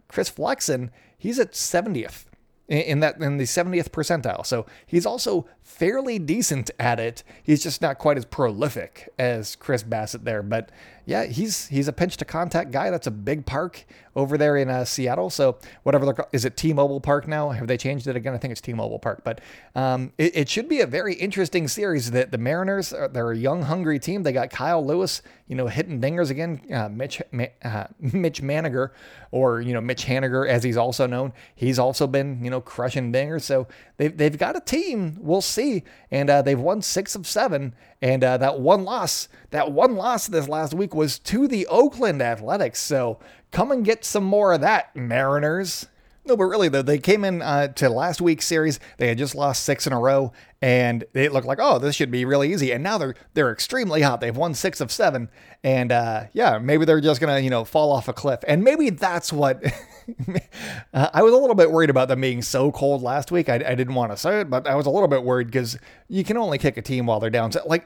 Chris 0.07 0.27
Flexen, 0.27 0.89
he's 1.15 1.37
at 1.37 1.51
70th 1.51 2.25
in 2.67 3.01
that 3.01 3.17
in 3.21 3.37
the 3.37 3.43
70th 3.43 3.89
percentile. 3.89 4.45
So 4.45 4.65
he's 4.85 5.05
also 5.05 5.45
fairly 5.61 6.17
decent 6.17 6.71
at 6.79 6.99
it. 6.99 7.23
He's 7.43 7.61
just 7.61 7.81
not 7.81 7.99
quite 7.99 8.17
as 8.17 8.25
prolific 8.25 9.09
as 9.19 9.55
Chris 9.55 9.83
Bassitt 9.83 10.23
there. 10.23 10.41
But 10.41 10.71
yeah, 11.05 11.25
he's 11.25 11.67
he's 11.67 11.87
a 11.87 11.93
pinch 11.93 12.17
to 12.17 12.25
contact 12.25 12.71
guy. 12.71 12.89
That's 12.89 13.07
a 13.07 13.11
big 13.11 13.45
park 13.45 13.85
over 14.15 14.37
there 14.37 14.55
in 14.57 14.69
uh, 14.69 14.85
Seattle. 14.85 15.29
So 15.29 15.57
whatever 15.83 16.05
they're 16.05 16.25
is 16.31 16.45
it 16.45 16.55
T-Mobile 16.55 17.01
Park 17.01 17.27
now? 17.27 17.49
Have 17.49 17.67
they 17.67 17.77
changed 17.77 18.07
it 18.07 18.15
again? 18.15 18.33
I 18.33 18.37
think 18.37 18.51
it's 18.51 18.61
T-Mobile 18.61 18.99
Park. 18.99 19.21
But 19.23 19.41
um, 19.75 20.13
it, 20.17 20.35
it, 20.35 20.49
should 20.49 20.69
be 20.69 20.81
a 20.81 20.87
very 20.87 21.15
interesting 21.15 21.67
series. 21.67 22.11
That 22.11 22.31
the 22.31 22.37
Mariners 22.37 22.93
uh, 22.93 23.09
they're 23.09 23.31
a 23.31 23.37
young, 23.37 23.63
hungry 23.63 23.99
team. 23.99 24.23
They 24.23 24.31
got 24.31 24.49
Kyle 24.49 24.85
Lewis, 24.85 25.21
you 25.47 25.55
know, 25.55 25.67
hitting 25.67 25.99
dingers 25.99 26.29
again. 26.29 26.61
Uh, 26.71 26.89
Mitch 26.89 27.21
uh, 27.63 27.85
Mitch 27.99 28.41
Maniger, 28.41 28.93
or 29.31 29.61
you 29.61 29.73
know 29.73 29.81
Mitch 29.81 30.05
Haniger 30.05 30.47
as 30.47 30.63
he's 30.63 30.77
also 30.77 31.05
known. 31.05 31.33
He's 31.55 31.79
also 31.79 32.07
been 32.07 32.43
you 32.43 32.49
know 32.49 32.61
crushing 32.61 33.11
dingers. 33.11 33.41
So 33.41 33.67
they've 33.97 34.15
they've 34.15 34.37
got 34.37 34.55
a 34.55 34.61
team. 34.61 35.17
We'll 35.19 35.41
see. 35.41 35.83
And 36.11 36.29
uh, 36.29 36.41
they've 36.43 36.59
won 36.59 36.81
six 36.81 37.15
of 37.15 37.27
seven. 37.27 37.73
And 38.03 38.21
uh, 38.21 38.35
that 38.35 38.59
one 38.59 38.83
loss, 38.83 39.29
that 39.51 39.71
one 39.71 39.95
loss 39.95 40.27
this 40.27 40.49
last 40.49 40.73
week 40.73 40.93
was 40.93 41.17
to 41.19 41.47
the 41.47 41.65
Oakland 41.67 42.21
Athletics. 42.21 42.81
So 42.81 43.17
come 43.51 43.71
and 43.71 43.85
get 43.85 44.03
some 44.03 44.25
more 44.25 44.51
of 44.51 44.59
that, 44.59 44.93
Mariners. 44.93 45.87
No, 46.25 46.35
but 46.35 46.43
really 46.45 46.67
though, 46.67 46.81
they 46.81 46.99
came 46.99 47.23
in 47.23 47.41
uh, 47.41 47.67
to 47.69 47.89
last 47.89 48.19
week's 48.19 48.45
series. 48.45 48.81
They 48.97 49.07
had 49.07 49.17
just 49.17 49.35
lost 49.35 49.63
six 49.63 49.87
in 49.87 49.93
a 49.93 49.99
row, 49.99 50.33
and 50.61 51.05
it 51.13 51.31
looked 51.31 51.47
like, 51.47 51.59
oh, 51.61 51.79
this 51.79 51.95
should 51.95 52.11
be 52.11 52.25
really 52.25 52.51
easy. 52.53 52.71
And 52.71 52.83
now 52.83 52.97
they're 52.97 53.15
they're 53.33 53.51
extremely 53.51 54.01
hot. 54.01 54.19
They've 54.21 54.35
won 54.35 54.53
six 54.53 54.79
of 54.79 54.89
seven, 54.91 55.29
and 55.63 55.91
uh, 55.91 56.25
yeah, 56.33 56.59
maybe 56.59 56.85
they're 56.85 57.01
just 57.01 57.19
gonna 57.19 57.39
you 57.39 57.49
know 57.49 57.65
fall 57.65 57.91
off 57.91 58.07
a 58.07 58.13
cliff. 58.13 58.39
And 58.47 58.63
maybe 58.63 58.89
that's 58.89 59.33
what 59.33 59.63
uh, 60.93 61.09
I 61.13 61.23
was 61.23 61.33
a 61.33 61.37
little 61.37 61.55
bit 61.55 61.71
worried 61.71 61.89
about 61.89 62.07
them 62.07 62.21
being 62.21 62.41
so 62.41 62.71
cold 62.71 63.01
last 63.01 63.29
week. 63.29 63.49
I, 63.49 63.55
I 63.55 63.75
didn't 63.75 63.95
want 63.95 64.13
to 64.13 64.17
say 64.17 64.41
it, 64.41 64.49
but 64.49 64.65
I 64.65 64.75
was 64.75 64.85
a 64.85 64.89
little 64.89 65.09
bit 65.09 65.23
worried 65.23 65.47
because 65.47 65.77
you 66.07 66.23
can 66.23 66.37
only 66.37 66.57
kick 66.57 66.77
a 66.77 66.81
team 66.81 67.05
while 67.05 67.19
they're 67.19 67.29
down. 67.29 67.51
So, 67.51 67.61
like 67.65 67.85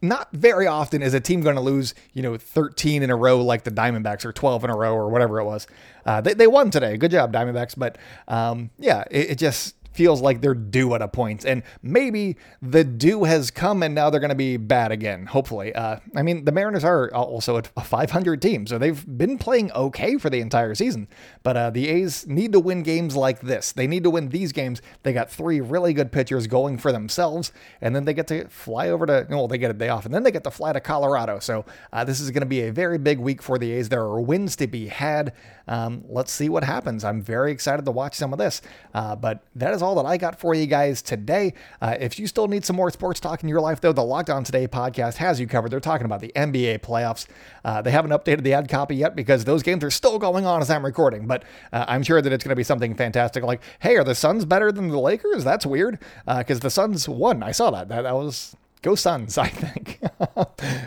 not 0.00 0.28
very 0.32 0.66
often 0.66 1.02
is 1.02 1.14
a 1.14 1.20
team 1.20 1.40
going 1.40 1.56
to 1.56 1.60
lose, 1.60 1.94
you 2.12 2.22
know, 2.22 2.36
13 2.36 3.02
in 3.02 3.10
a 3.10 3.16
row 3.16 3.42
like 3.42 3.64
the 3.64 3.70
Diamondbacks 3.70 4.24
or 4.24 4.32
12 4.32 4.64
in 4.64 4.70
a 4.70 4.76
row 4.76 4.94
or 4.94 5.08
whatever 5.08 5.40
it 5.40 5.44
was. 5.44 5.66
Uh, 6.06 6.20
they, 6.20 6.34
they 6.34 6.46
won 6.46 6.70
today. 6.70 6.96
Good 6.96 7.10
job, 7.10 7.32
Diamondbacks. 7.32 7.74
But 7.76 7.98
um, 8.28 8.70
yeah, 8.78 9.04
it, 9.10 9.30
it 9.30 9.38
just 9.38 9.74
feels 9.98 10.20
like 10.20 10.40
they're 10.40 10.54
due 10.54 10.94
at 10.94 11.02
a 11.02 11.08
point, 11.08 11.44
and 11.44 11.60
maybe 11.82 12.36
the 12.62 12.84
due 12.84 13.24
has 13.24 13.50
come, 13.50 13.82
and 13.82 13.96
now 13.96 14.08
they're 14.08 14.20
going 14.20 14.28
to 14.28 14.36
be 14.36 14.56
bad 14.56 14.92
again. 14.92 15.26
Hopefully, 15.26 15.74
uh, 15.74 15.98
I 16.14 16.22
mean 16.22 16.44
the 16.44 16.52
Mariners 16.52 16.84
are 16.84 17.12
also 17.12 17.56
a 17.76 17.82
500 17.82 18.40
team, 18.40 18.64
so 18.68 18.78
they've 18.78 19.04
been 19.18 19.38
playing 19.38 19.72
okay 19.72 20.16
for 20.16 20.30
the 20.30 20.38
entire 20.38 20.76
season. 20.76 21.08
But 21.42 21.56
uh, 21.56 21.70
the 21.70 21.88
A's 21.88 22.28
need 22.28 22.52
to 22.52 22.60
win 22.60 22.84
games 22.84 23.16
like 23.16 23.40
this. 23.40 23.72
They 23.72 23.88
need 23.88 24.04
to 24.04 24.10
win 24.10 24.28
these 24.28 24.52
games. 24.52 24.80
They 25.02 25.12
got 25.12 25.32
three 25.32 25.60
really 25.60 25.92
good 25.92 26.12
pitchers 26.12 26.46
going 26.46 26.78
for 26.78 26.92
themselves, 26.92 27.50
and 27.80 27.96
then 27.96 28.04
they 28.04 28.14
get 28.14 28.28
to 28.28 28.46
fly 28.48 28.90
over 28.90 29.04
to 29.04 29.26
well, 29.28 29.48
they 29.48 29.58
get 29.58 29.72
a 29.72 29.74
day 29.74 29.88
off, 29.88 30.04
and 30.04 30.14
then 30.14 30.22
they 30.22 30.30
get 30.30 30.44
to 30.44 30.52
fly 30.52 30.72
to 30.72 30.80
Colorado. 30.80 31.40
So 31.40 31.64
uh, 31.92 32.04
this 32.04 32.20
is 32.20 32.30
going 32.30 32.42
to 32.42 32.46
be 32.46 32.60
a 32.60 32.72
very 32.72 32.98
big 32.98 33.18
week 33.18 33.42
for 33.42 33.58
the 33.58 33.72
A's. 33.72 33.88
There 33.88 34.02
are 34.02 34.20
wins 34.20 34.54
to 34.56 34.68
be 34.68 34.86
had. 34.86 35.32
Um, 35.66 36.04
let's 36.08 36.30
see 36.30 36.48
what 36.48 36.62
happens. 36.62 37.02
I'm 37.02 37.20
very 37.20 37.50
excited 37.50 37.84
to 37.84 37.90
watch 37.90 38.14
some 38.14 38.32
of 38.32 38.38
this. 38.38 38.62
Uh, 38.94 39.16
but 39.16 39.42
that 39.56 39.74
is 39.74 39.82
all 39.82 39.87
that 39.96 40.06
I 40.06 40.16
got 40.16 40.38
for 40.38 40.54
you 40.54 40.66
guys 40.66 41.02
today. 41.02 41.54
Uh, 41.80 41.96
if 41.98 42.18
you 42.18 42.26
still 42.26 42.48
need 42.48 42.64
some 42.64 42.76
more 42.76 42.90
sports 42.90 43.20
talk 43.20 43.42
in 43.42 43.48
your 43.48 43.60
life, 43.60 43.80
though, 43.80 43.92
the 43.92 44.02
Lockdown 44.02 44.44
Today 44.44 44.66
podcast 44.66 45.16
has 45.16 45.40
you 45.40 45.46
covered. 45.46 45.70
They're 45.70 45.80
talking 45.80 46.04
about 46.04 46.20
the 46.20 46.32
NBA 46.34 46.80
playoffs. 46.80 47.26
Uh, 47.64 47.82
they 47.82 47.90
haven't 47.90 48.10
updated 48.10 48.42
the 48.42 48.54
ad 48.54 48.68
copy 48.68 48.96
yet 48.96 49.16
because 49.16 49.44
those 49.44 49.62
games 49.62 49.84
are 49.84 49.90
still 49.90 50.18
going 50.18 50.46
on 50.46 50.60
as 50.60 50.70
I'm 50.70 50.84
recording. 50.84 51.26
But 51.26 51.44
uh, 51.72 51.84
I'm 51.88 52.02
sure 52.02 52.22
that 52.22 52.32
it's 52.32 52.44
going 52.44 52.50
to 52.50 52.56
be 52.56 52.64
something 52.64 52.94
fantastic. 52.94 53.44
Like, 53.44 53.62
hey, 53.80 53.96
are 53.96 54.04
the 54.04 54.14
Suns 54.14 54.44
better 54.44 54.72
than 54.72 54.88
the 54.88 54.98
Lakers? 54.98 55.44
That's 55.44 55.66
weird 55.66 55.98
because 56.26 56.58
uh, 56.58 56.62
the 56.62 56.70
Suns 56.70 57.08
won. 57.08 57.42
I 57.42 57.52
saw 57.52 57.70
that. 57.70 57.88
That, 57.88 58.02
that 58.02 58.14
was 58.14 58.56
Go 58.82 58.94
Suns, 58.94 59.36
I 59.38 59.48
think. 59.48 60.00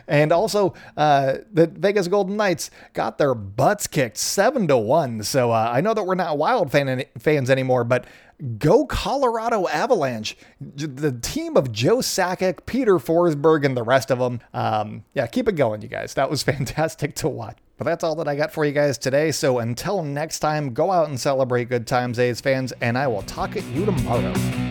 and 0.08 0.32
also, 0.32 0.74
uh, 0.96 1.38
the 1.52 1.68
Vegas 1.68 2.08
Golden 2.08 2.38
Knights 2.38 2.72
got 2.94 3.18
their 3.18 3.34
butts 3.34 3.88
kicked 3.88 4.18
seven 4.18 4.68
to 4.68 4.78
one. 4.78 5.24
So 5.24 5.52
uh, 5.52 5.70
I 5.74 5.82
know 5.82 5.94
that 5.94 6.04
we're 6.04 6.16
not 6.16 6.38
Wild 6.38 6.72
fan, 6.72 7.04
fans 7.20 7.50
anymore, 7.50 7.84
but 7.84 8.06
go 8.58 8.86
Colorado 8.86 9.68
Avalanche, 9.68 10.38
the 10.60 11.12
team 11.12 11.58
of 11.58 11.72
Joe 11.72 11.98
Sakic, 11.98 12.66
Peter 12.66 12.98
Forsberg, 12.98 13.66
and 13.66 13.76
the 13.76 13.84
rest 13.84 14.12
of 14.12 14.20
them. 14.20 14.42
Um, 14.54 15.04
yeah, 15.14 15.28
keep 15.28 15.48
it 15.48 15.56
going, 15.56 15.82
you 15.82 15.88
guys. 15.88 16.14
That 16.16 16.30
was 16.30 16.44
fantastic 16.52 17.16
to 17.16 17.30
watch. 17.30 17.58
But 17.78 17.86
that's 17.86 18.04
all 18.04 18.16
that 18.16 18.28
I 18.28 18.36
got 18.36 18.52
for 18.54 18.64
you 18.64 18.74
guys 18.74 18.98
today. 18.98 19.32
So 19.32 19.60
until 19.60 20.04
next 20.04 20.40
time, 20.40 20.74
go 20.74 20.92
out 20.92 21.10
and 21.10 21.20
celebrate 21.20 21.70
good 21.70 21.88
times, 21.88 22.20
A's 22.20 22.40
fans, 22.40 22.74
and 22.82 22.98
I 22.98 23.08
will 23.08 23.24
talk 23.24 23.56
at 23.56 23.64
you 23.66 23.86
tomorrow. 23.86 24.71